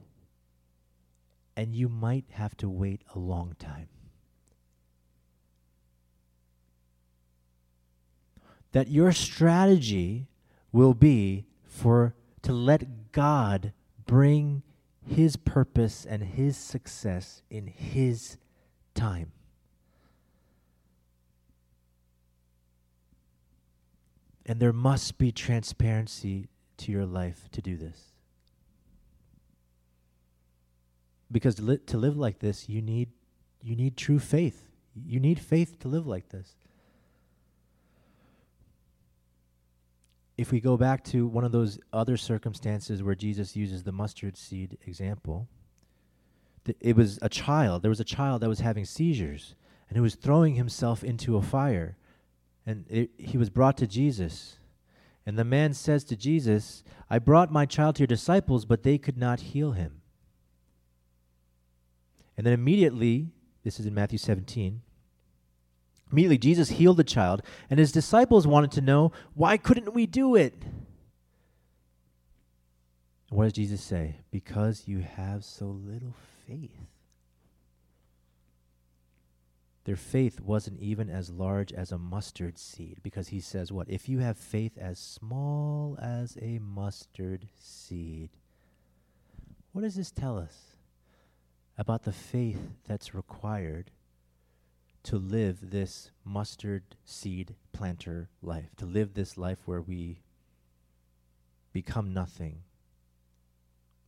And 1.56 1.76
you 1.76 1.90
might 1.90 2.26
have 2.32 2.58
to 2.58 2.70
wait 2.70 3.02
a 3.14 3.20
long 3.20 3.56
time. 3.60 3.90
That 8.78 8.90
your 8.90 9.12
strategy 9.12 10.28
will 10.72 10.94
be 10.94 11.48
for 11.64 12.14
to 12.44 12.54
let 12.54 13.12
God 13.12 13.74
bring 14.06 14.62
his 15.04 15.36
purpose 15.36 16.06
and 16.06 16.22
his 16.22 16.56
success 16.58 17.42
in 17.50 17.66
his 17.66 18.38
time. 18.94 19.32
And 24.46 24.60
there 24.60 24.72
must 24.72 25.18
be 25.18 25.32
transparency 25.32 26.48
to 26.78 26.92
your 26.92 27.08
life 27.08 27.50
to 27.54 27.64
do 27.64 27.78
this. 27.78 28.14
Because 31.32 31.56
to, 31.56 31.64
li- 31.64 31.82
to 31.88 31.98
live 31.98 32.16
like 32.16 32.38
this, 32.38 32.70
you 32.70 32.84
need 32.84 33.10
you 33.64 33.76
need 33.76 33.98
true 33.98 34.20
faith. 34.20 34.68
You 34.94 35.20
need 35.20 35.40
faith 35.40 35.80
to 35.80 35.88
live 35.88 36.06
like 36.06 36.30
this. 36.30 36.54
If 40.38 40.52
we 40.52 40.60
go 40.60 40.78
back 40.78 41.04
to 41.06 41.26
one 41.26 41.44
of 41.44 41.52
those 41.52 41.80
other 41.92 42.16
circumstances 42.16 43.02
where 43.02 43.16
Jesus 43.16 43.56
uses 43.56 43.84
the 43.84 43.92
mustard 43.92 44.38
seed 44.38 44.78
example, 44.86 45.48
th- 46.66 46.78
it 46.80 46.96
was 46.96 47.18
a 47.22 47.30
child. 47.30 47.82
There 47.82 47.90
was 47.90 48.00
a 48.00 48.06
child 48.06 48.42
that 48.42 48.50
was 48.50 48.60
having 48.60 48.86
seizures 48.86 49.56
and 49.90 49.98
who 49.98 50.04
was 50.04 50.16
throwing 50.16 50.56
himself 50.56 51.04
into 51.04 51.38
a 51.38 51.42
fire. 51.42 51.98
And 52.66 52.86
it, 52.90 53.10
he 53.18 53.38
was 53.38 53.50
brought 53.50 53.78
to 53.78 53.88
Jesus. 53.88 54.60
And 55.26 55.40
the 55.40 55.44
man 55.44 55.74
says 55.74 56.04
to 56.06 56.16
Jesus, 56.16 56.84
I 57.10 57.20
brought 57.20 57.52
my 57.52 57.66
child 57.66 57.96
to 57.96 58.02
your 58.02 58.08
disciples, 58.08 58.66
but 58.66 58.84
they 58.84 58.98
could 58.98 59.18
not 59.18 59.40
heal 59.40 59.72
him. 59.72 60.02
And 62.38 62.46
then 62.46 62.54
immediately, 62.54 63.32
this 63.64 63.80
is 63.80 63.86
in 63.86 63.94
Matthew 63.94 64.20
17, 64.20 64.82
immediately 66.12 66.38
Jesus 66.38 66.70
healed 66.70 66.98
the 66.98 67.04
child, 67.04 67.42
and 67.70 67.80
his 67.80 67.92
disciples 67.92 68.48
wanted 68.48 68.72
to 68.74 68.82
know, 68.82 69.12
why 69.34 69.58
couldn't 69.58 69.94
we 69.94 70.06
do 70.06 70.36
it? 70.36 70.64
What 73.30 73.44
does 73.44 73.54
Jesus 73.54 73.82
say? 73.82 74.18
Because 74.32 74.84
you 74.88 75.00
have 75.00 75.44
so 75.44 75.66
little 75.66 76.16
faith. 76.48 76.88
their 79.88 79.96
faith 79.96 80.42
wasn't 80.42 80.82
even 80.82 81.10
as 81.10 81.30
large 81.30 81.72
as 81.72 81.94
a 81.94 81.98
mustard 81.98 82.58
seed 82.58 82.98
because 83.04 83.30
he 83.30 83.40
says, 83.40 83.72
What? 83.72 83.90
If 83.90 84.10
you 84.10 84.20
have 84.20 84.38
faith 84.38 84.78
as 84.78 85.00
small 85.00 85.98
as 86.02 86.38
a 86.42 86.60
mustard 86.60 87.48
seed. 87.58 88.32
What 89.72 89.84
does 89.84 89.96
this 89.96 90.12
tell 90.12 90.38
us 90.38 90.76
about 91.78 92.04
the 92.04 92.12
faith 92.12 92.60
that's 92.86 93.16
required 93.16 93.92
to 95.08 95.18
live 95.18 95.72
this 95.72 96.12
mustard 96.24 96.84
seed 97.04 97.56
planter 97.74 98.30
life, 98.42 98.76
to 98.78 98.86
live 98.86 99.14
this 99.14 99.38
life 99.38 99.60
where 99.66 99.82
we 99.82 100.22
become 101.74 102.14
nothing? 102.14 102.60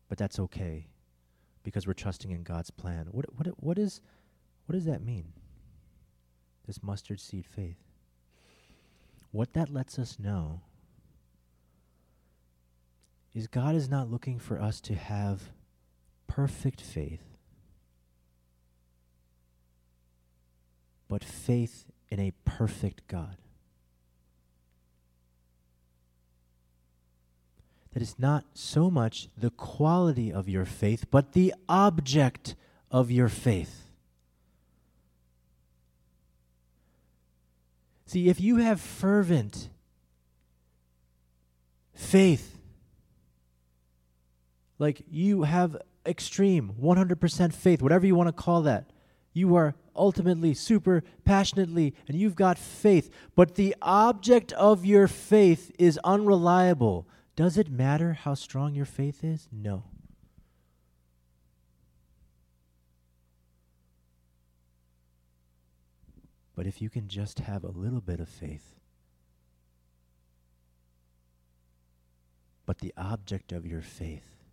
But 0.08 0.18
that's 0.18 0.39
okay 0.39 0.88
because 1.64 1.86
we're 1.86 1.93
trusting 1.93 2.32
in 2.32 2.43
God's 2.43 2.72
plan. 2.72 3.08
What, 3.12 3.26
what, 3.36 3.47
what, 3.58 3.78
is, 3.78 4.02
what 4.66 4.74
does 4.74 4.86
that 4.86 5.04
mean? 5.04 5.34
this 6.70 6.84
mustard 6.84 7.20
seed 7.20 7.47
faith. 7.47 7.80
What 9.32 9.54
that 9.54 9.74
lets 9.74 9.97
us 9.97 10.20
know 10.20 10.62
is 13.34 13.47
God 13.47 13.74
is 13.74 13.89
not 13.89 14.12
looking 14.12 14.38
for 14.38 14.62
us 14.62 14.80
to 14.82 14.93
have 14.93 15.50
perfect 16.28 16.80
faith, 16.80 17.24
but 21.10 21.24
faith 21.24 21.86
in 22.07 22.20
a 22.20 22.32
perfect 22.45 23.05
God. 23.07 23.36
That 27.93 28.03
is 28.03 28.20
not 28.20 28.45
so 28.53 28.91
much 28.91 29.28
the 29.36 29.49
quality 29.49 30.32
of 30.32 30.47
your 30.47 30.66
faith, 30.66 31.05
but 31.10 31.34
the 31.34 31.53
object 31.68 32.55
of 32.91 33.10
your 33.10 33.28
faith. 33.28 33.88
See, 38.05 38.30
if 38.30 38.39
you 38.39 38.57
have 38.57 38.80
fervent 38.80 39.70
faith, 41.93 42.57
like 44.78 45.01
you 45.10 45.43
have 45.43 45.78
extreme 46.05 46.74
100% 46.82 47.53
faith, 47.53 47.82
whatever 47.82 48.05
you 48.05 48.16
want 48.16 48.28
to 48.28 48.34
call 48.34 48.62
that, 48.64 48.89
you 49.34 49.56
are 49.56 49.76
ultimately 49.96 50.54
super 50.54 51.04
passionately 51.26 51.94
and 52.08 52.18
you've 52.18 52.36
got 52.36 52.58
faith, 52.58 53.10
but 53.36 53.56
the 53.56 53.76
object 53.82 54.52
of 54.54 54.86
your 54.86 55.08
faith 55.08 55.72
is 55.78 56.00
unreliable. 56.04 57.08
Does 57.36 57.58
it 57.58 57.70
matter 57.70 58.14
how 58.14 58.34
strong 58.34 58.74
your 58.74 58.86
faith 58.86 59.24
is? 59.24 59.48
No. 59.52 59.84
But 66.56 66.68
if 66.68 66.82
you 66.82 66.90
can 66.90 67.08
just 67.08 67.40
have 67.40 67.64
a 67.64 67.72
little 67.72 68.02
bit 68.02 68.20
of 68.20 68.28
faith, 68.28 68.76
but 72.66 72.80
the 72.80 72.94
object 72.98 73.54
of 73.54 73.66
your 73.66 73.82
faith 73.82 74.44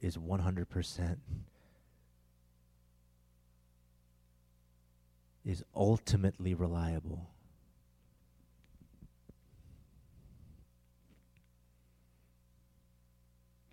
is 0.00 0.16
100% 0.16 1.16
is 5.48 5.64
ultimately 5.74 6.52
reliable. 6.52 7.30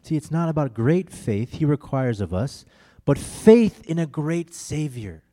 See, 0.04 0.16
it's 0.16 0.32
not 0.32 0.48
about 0.48 0.74
great 0.74 1.10
faith 1.10 1.56
he 1.56 1.66
requires 1.66 2.22
of 2.22 2.34
us, 2.34 2.64
but 3.04 3.18
faith 3.18 3.84
in 3.86 4.00
a 4.00 4.06
great 4.06 4.54
Savior. 4.54 5.24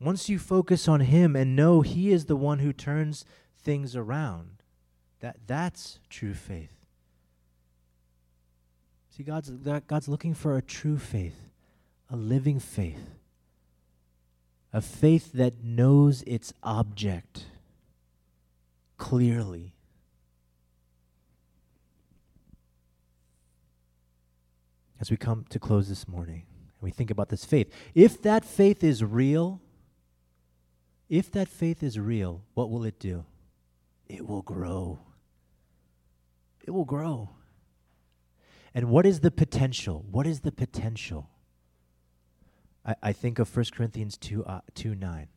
Once 0.00 0.28
you 0.28 0.40
focus 0.40 0.88
on 0.88 1.00
Him 1.00 1.36
and 1.36 1.54
know 1.54 1.82
He 1.82 2.10
is 2.10 2.24
the 2.24 2.36
one 2.36 2.58
who 2.58 2.72
turns 2.72 3.24
things 3.62 3.94
around, 3.94 4.62
that, 5.20 5.36
that's 5.46 6.00
true 6.10 6.34
faith. 6.34 6.72
See, 9.16 9.22
God's, 9.22 9.50
God's 9.50 10.08
looking 10.08 10.34
for 10.34 10.56
a 10.56 10.62
true 10.62 10.98
faith, 10.98 11.48
a 12.10 12.16
living 12.16 12.58
faith, 12.58 13.16
a 14.72 14.80
faith 14.80 15.32
that 15.32 15.62
knows 15.62 16.22
its 16.22 16.52
object 16.62 17.46
clearly 18.98 19.74
as 25.00 25.10
we 25.10 25.16
come 25.16 25.44
to 25.50 25.58
close 25.58 25.88
this 25.88 26.08
morning 26.08 26.44
and 26.48 26.82
we 26.82 26.90
think 26.90 27.10
about 27.10 27.28
this 27.28 27.44
faith. 27.44 27.72
If 27.94 28.22
that 28.22 28.44
faith 28.44 28.82
is 28.82 29.04
real, 29.04 29.60
if 31.08 31.30
that 31.32 31.48
faith 31.48 31.82
is 31.82 31.98
real, 31.98 32.42
what 32.54 32.70
will 32.70 32.84
it 32.84 32.98
do? 32.98 33.24
It 34.08 34.26
will 34.26 34.42
grow. 34.42 35.00
It 36.64 36.70
will 36.70 36.84
grow. 36.84 37.30
And 38.74 38.90
what 38.90 39.06
is 39.06 39.20
the 39.20 39.30
potential? 39.30 40.04
What 40.10 40.26
is 40.26 40.40
the 40.40 40.52
potential? 40.52 41.30
I, 42.86 42.94
I 43.02 43.12
think 43.12 43.38
of 43.38 43.54
1 43.54 43.66
Corinthians 43.72 44.16
2, 44.16 44.44
uh, 44.44 44.60
2 44.74 44.94
9. 44.94 45.28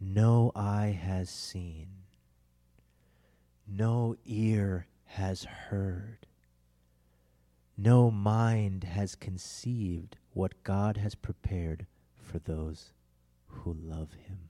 No 0.00 0.52
eye 0.54 0.98
has 1.00 1.30
seen, 1.30 1.88
no 3.66 4.16
ear 4.24 4.86
has 5.04 5.44
heard 5.44 6.26
no 7.76 8.10
mind 8.10 8.84
has 8.84 9.14
conceived 9.14 10.16
what 10.32 10.62
God 10.62 10.96
has 10.96 11.14
prepared 11.14 11.86
for 12.16 12.38
those 12.38 12.92
who 13.46 13.74
love 13.74 14.14
Him. 14.26 14.48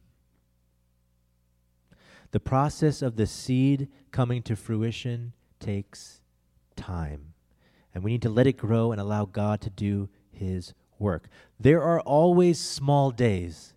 The 2.30 2.40
process 2.40 3.02
of 3.02 3.16
the 3.16 3.26
seed 3.26 3.88
coming 4.10 4.42
to 4.42 4.56
fruition 4.56 5.32
takes 5.58 6.20
time, 6.76 7.34
and 7.94 8.04
we 8.04 8.12
need 8.12 8.22
to 8.22 8.28
let 8.28 8.46
it 8.46 8.56
grow 8.56 8.92
and 8.92 9.00
allow 9.00 9.24
God 9.24 9.60
to 9.62 9.70
do 9.70 10.08
His 10.30 10.72
work. 10.98 11.28
There 11.58 11.82
are 11.82 12.00
always 12.00 12.60
small 12.60 13.10
days. 13.10 13.74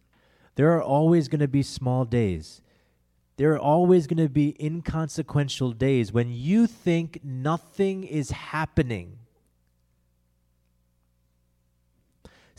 There 0.56 0.72
are 0.76 0.84
always 0.84 1.28
going 1.28 1.40
to 1.40 1.48
be 1.48 1.64
small 1.64 2.06
days. 2.06 2.62
There 3.38 3.54
are 3.54 3.60
always 3.60 4.08
going 4.08 4.18
to 4.18 4.30
be 4.30 4.56
inconsequential 4.60 5.72
days 5.72 6.12
when 6.12 6.30
you 6.30 6.68
think 6.68 7.22
nothing 7.24 8.04
is 8.04 8.32
happening 8.32 9.20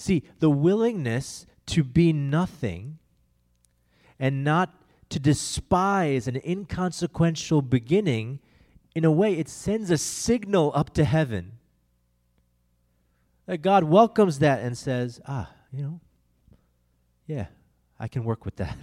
See, 0.00 0.22
the 0.38 0.48
willingness 0.48 1.44
to 1.66 1.84
be 1.84 2.10
nothing 2.10 2.96
and 4.18 4.42
not 4.42 4.72
to 5.10 5.18
despise 5.20 6.26
an 6.26 6.40
inconsequential 6.42 7.60
beginning, 7.60 8.38
in 8.94 9.04
a 9.04 9.10
way, 9.10 9.34
it 9.34 9.46
sends 9.46 9.90
a 9.90 9.98
signal 9.98 10.72
up 10.74 10.94
to 10.94 11.04
heaven. 11.04 11.58
That 13.50 13.62
God 13.62 13.82
welcomes 13.82 14.38
that 14.38 14.60
and 14.60 14.78
says, 14.78 15.20
ah, 15.26 15.50
you 15.72 15.82
know, 15.82 16.00
yeah, 17.26 17.46
I 17.98 18.06
can 18.06 18.22
work 18.22 18.44
with 18.44 18.54
that. 18.56 18.76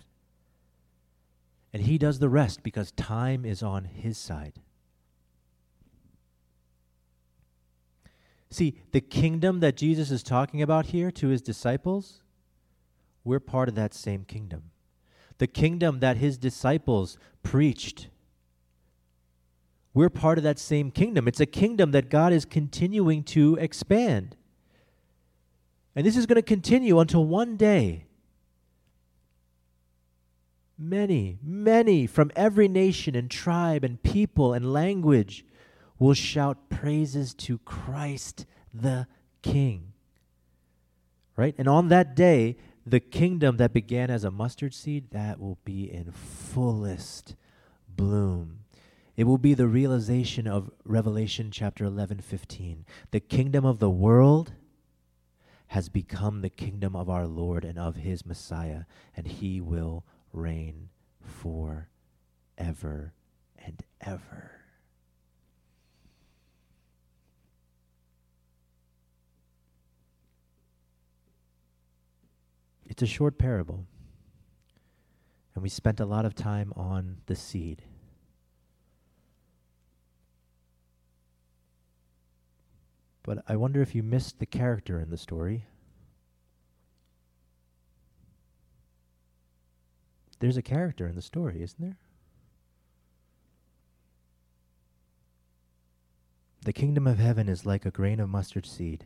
And 1.72 1.84
He 1.84 1.98
does 1.98 2.20
the 2.20 2.28
rest 2.28 2.64
because 2.64 2.92
time 2.92 3.46
is 3.46 3.64
on 3.64 3.86
His 3.86 4.18
side. 4.18 4.60
See, 8.50 8.78
the 8.92 9.00
kingdom 9.00 9.62
that 9.62 9.78
Jesus 9.78 10.12
is 10.12 10.22
talking 10.22 10.62
about 10.62 10.88
here 10.88 11.12
to 11.12 11.30
his 11.30 11.42
disciples, 11.42 12.22
we're 13.24 13.40
part 13.40 13.70
of 13.70 13.76
that 13.76 13.94
same 13.94 14.26
kingdom. 14.26 14.72
The 15.38 15.48
kingdom 15.48 16.02
that 16.02 16.18
his 16.18 16.38
disciples 16.38 17.18
preached, 17.42 18.10
we're 19.94 20.10
part 20.10 20.38
of 20.38 20.44
that 20.44 20.60
same 20.60 20.92
kingdom. 20.92 21.26
It's 21.26 21.40
a 21.40 21.46
kingdom 21.46 21.92
that 21.92 22.10
God 22.10 22.34
is 22.34 22.44
continuing 22.44 23.24
to 23.24 23.56
expand. 23.56 24.36
And 25.98 26.06
this 26.06 26.16
is 26.16 26.28
going 26.28 26.36
to 26.36 26.44
continue 26.44 27.00
until 27.00 27.26
one 27.26 27.58
day 27.58 28.06
many, 30.78 31.40
many 31.42 32.06
from 32.06 32.30
every 32.36 32.68
nation 32.68 33.16
and 33.16 33.32
tribe 33.32 33.84
and 33.84 34.04
people 34.04 34.54
and 34.54 34.72
language 34.72 35.44
will 35.98 36.14
shout 36.14 36.70
praises 36.70 37.34
to 37.34 37.58
Christ 37.66 38.46
the 38.72 39.08
King. 39.42 39.94
Right? 41.36 41.56
And 41.58 41.68
on 41.68 41.88
that 41.88 42.16
day, 42.16 42.58
the 42.86 43.00
kingdom 43.00 43.58
that 43.58 43.74
began 43.74 44.12
as 44.12 44.24
a 44.24 44.30
mustard 44.30 44.76
seed, 44.76 45.10
that 45.10 45.40
will 45.40 45.58
be 45.66 45.92
in 45.92 46.12
fullest 46.12 47.36
bloom. 47.90 48.60
It 49.16 49.24
will 49.24 49.40
be 49.40 49.56
the 49.56 49.66
realization 49.66 50.46
of 50.46 50.70
Revelation 50.86 51.50
chapter 51.50 51.86
11, 51.86 52.20
15. 52.20 52.86
The 53.10 53.20
kingdom 53.20 53.66
of 53.66 53.80
the 53.80 53.90
world 53.90 54.52
has 55.68 55.90
become 55.90 56.42
the 56.42 56.50
kingdom 56.50 56.96
of 56.96 57.10
our 57.10 57.28
Lord 57.28 57.66
and 57.66 57.78
of 57.78 57.98
his 57.98 58.26
Messiah, 58.26 58.84
and 59.16 59.28
he 59.28 59.60
will 59.60 60.06
reign 60.32 60.90
for 61.22 61.90
ever 62.58 63.14
and 63.58 63.84
ever. 64.02 64.52
It's 72.86 73.02
a 73.02 73.06
short 73.06 73.38
parable, 73.38 73.86
and 75.54 75.62
we 75.62 75.70
spent 75.70 76.00
a 76.00 76.06
lot 76.06 76.26
of 76.26 76.34
time 76.34 76.72
on 76.76 77.18
the 77.26 77.36
seed. 77.36 77.84
But 83.28 83.44
I 83.46 83.58
wonder 83.58 83.82
if 83.82 83.94
you 83.94 84.04
missed 84.04 84.40
the 84.40 84.46
character 84.46 85.02
in 85.02 85.10
the 85.10 85.18
story. 85.18 85.68
There's 90.40 90.56
a 90.56 90.62
character 90.62 91.06
in 91.06 91.16
the 91.16 91.22
story, 91.22 91.62
isn't 91.62 91.82
there? 91.82 91.98
The 96.62 96.72
kingdom 96.72 97.06
of 97.06 97.20
heaven 97.20 97.50
is 97.50 97.66
like 97.66 97.86
a 97.86 97.92
grain 97.92 98.22
of 98.22 98.30
mustard 98.30 98.66
seed 98.66 99.06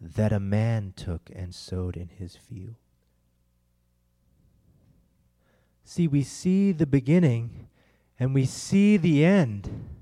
that 0.00 0.32
a 0.32 0.40
man 0.40 0.94
took 0.96 1.30
and 1.34 1.54
sowed 1.54 1.94
in 1.94 2.08
his 2.08 2.36
field. 2.36 2.76
See, 5.84 6.08
we 6.08 6.22
see 6.22 6.72
the 6.72 6.86
beginning 6.86 7.68
and 8.18 8.32
we 8.32 8.46
see 8.46 8.96
the 8.96 9.26
end. 9.26 10.01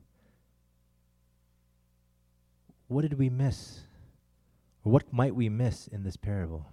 What 2.91 3.03
did 3.03 3.21
we 3.21 3.31
miss? 3.31 3.83
Or 4.85 4.91
what 4.91 5.13
might 5.13 5.37
we 5.37 5.49
miss 5.49 5.87
in 5.87 6.03
this 6.03 6.17
parable? 6.17 6.67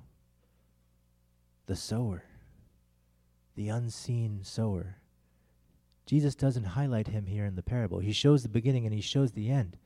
The 1.67 1.75
sower, 1.75 2.23
the 3.55 3.69
unseen 3.69 4.39
sower. 4.41 4.97
Jesus 6.07 6.33
doesn't 6.33 6.63
highlight 6.63 7.09
him 7.09 7.27
here 7.27 7.45
in 7.45 7.55
the 7.55 7.61
parable. 7.61 7.99
He 7.99 8.13
shows 8.13 8.41
the 8.41 8.49
beginning 8.49 8.87
and 8.87 8.95
he 8.95 9.01
shows 9.01 9.33
the 9.33 9.51
end, 9.51 9.77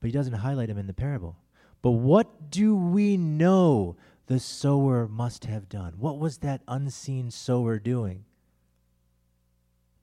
but 0.00 0.08
he 0.08 0.12
doesn't 0.12 0.32
highlight 0.32 0.68
him 0.68 0.78
in 0.78 0.88
the 0.88 0.92
parable. 0.92 1.36
But 1.80 1.92
what 1.92 2.50
do 2.50 2.74
we 2.74 3.16
know 3.16 3.96
the 4.26 4.40
sower 4.40 5.06
must 5.06 5.44
have 5.44 5.68
done? 5.68 5.92
What 5.96 6.18
was 6.18 6.38
that 6.38 6.62
unseen 6.66 7.30
sower 7.30 7.78
doing 7.78 8.24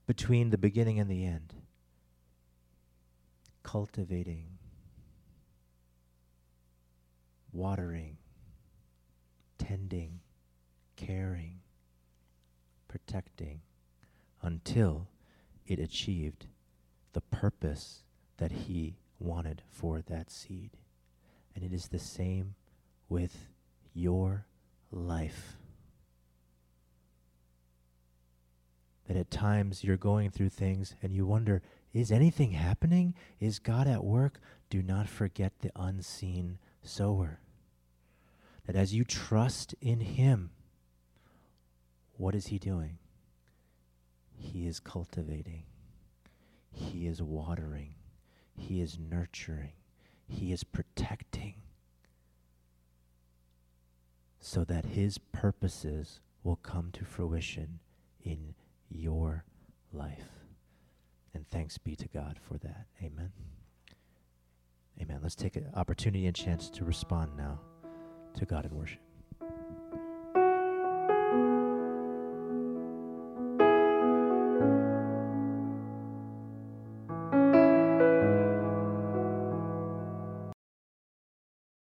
between 0.08 0.52
the 0.52 0.58
beginning 0.58 1.02
and 1.02 1.12
the 1.12 1.26
end? 1.26 1.54
Cultivating 3.62 4.59
watering, 7.52 8.18
tending, 9.58 10.20
caring, 10.96 11.60
protecting, 12.88 13.62
until 14.42 15.08
it 15.68 15.80
achieved 15.80 16.48
the 17.14 17.22
purpose 17.22 18.04
that 18.38 18.52
he 18.52 18.98
wanted 19.20 19.62
for 19.70 20.02
that 20.02 20.32
seed. 20.32 20.72
And 21.56 21.64
it 21.64 21.74
is 21.74 21.88
the 21.88 22.00
same 22.00 22.56
with 23.10 23.50
your 23.94 24.46
life. 24.92 25.58
That 29.08 29.18
at 29.18 29.32
times 29.32 29.84
you're 29.84 29.98
going 29.98 30.30
through 30.30 30.50
things 30.50 30.96
and 31.02 31.14
you 31.14 31.26
wonder, 31.26 31.62
is 31.94 32.12
anything 32.12 32.52
happening? 32.52 33.16
Is 33.40 33.58
God 33.60 33.88
at 33.88 34.04
work? 34.04 34.40
Do 34.70 34.84
not 34.84 35.10
forget 35.10 35.54
the 35.60 35.72
unseen 35.76 36.60
sower. 36.90 37.40
That 38.66 38.76
as 38.76 38.94
you 38.94 39.04
trust 39.04 39.74
in 39.82 40.00
Him, 40.00 40.52
what 42.18 42.36
is 42.36 42.48
He 42.48 42.60
doing? 42.60 42.98
He 44.36 44.68
is 44.68 44.80
cultivating, 44.80 45.64
He 46.72 47.08
is 47.08 47.22
watering, 47.22 47.96
He 48.56 48.82
is 48.82 48.98
nurturing, 49.00 49.74
He 50.28 50.52
is 50.52 50.64
protecting, 50.64 51.56
so 54.40 54.64
that 54.66 54.86
His 54.86 55.18
purposes 55.18 56.20
will 56.44 56.58
come 56.58 56.92
to 56.94 57.06
fruition 57.06 57.80
in 58.24 58.54
your 58.90 59.44
life. 59.92 60.30
And 61.34 61.48
thanks 61.48 61.78
be 61.78 61.96
to 61.96 62.08
God 62.08 62.40
for 62.42 62.58
that. 62.58 62.88
Amen. 63.04 63.32
Amen. 65.02 65.20
Let's 65.22 65.36
take 65.36 65.56
an 65.56 65.68
opportunity 65.76 66.28
and 66.28 66.36
chance 66.36 66.70
to 66.72 66.84
respond 66.84 67.32
now 67.38 67.60
to 68.36 68.46
God 68.46 68.66
in 68.66 68.76
worship. 68.76 69.00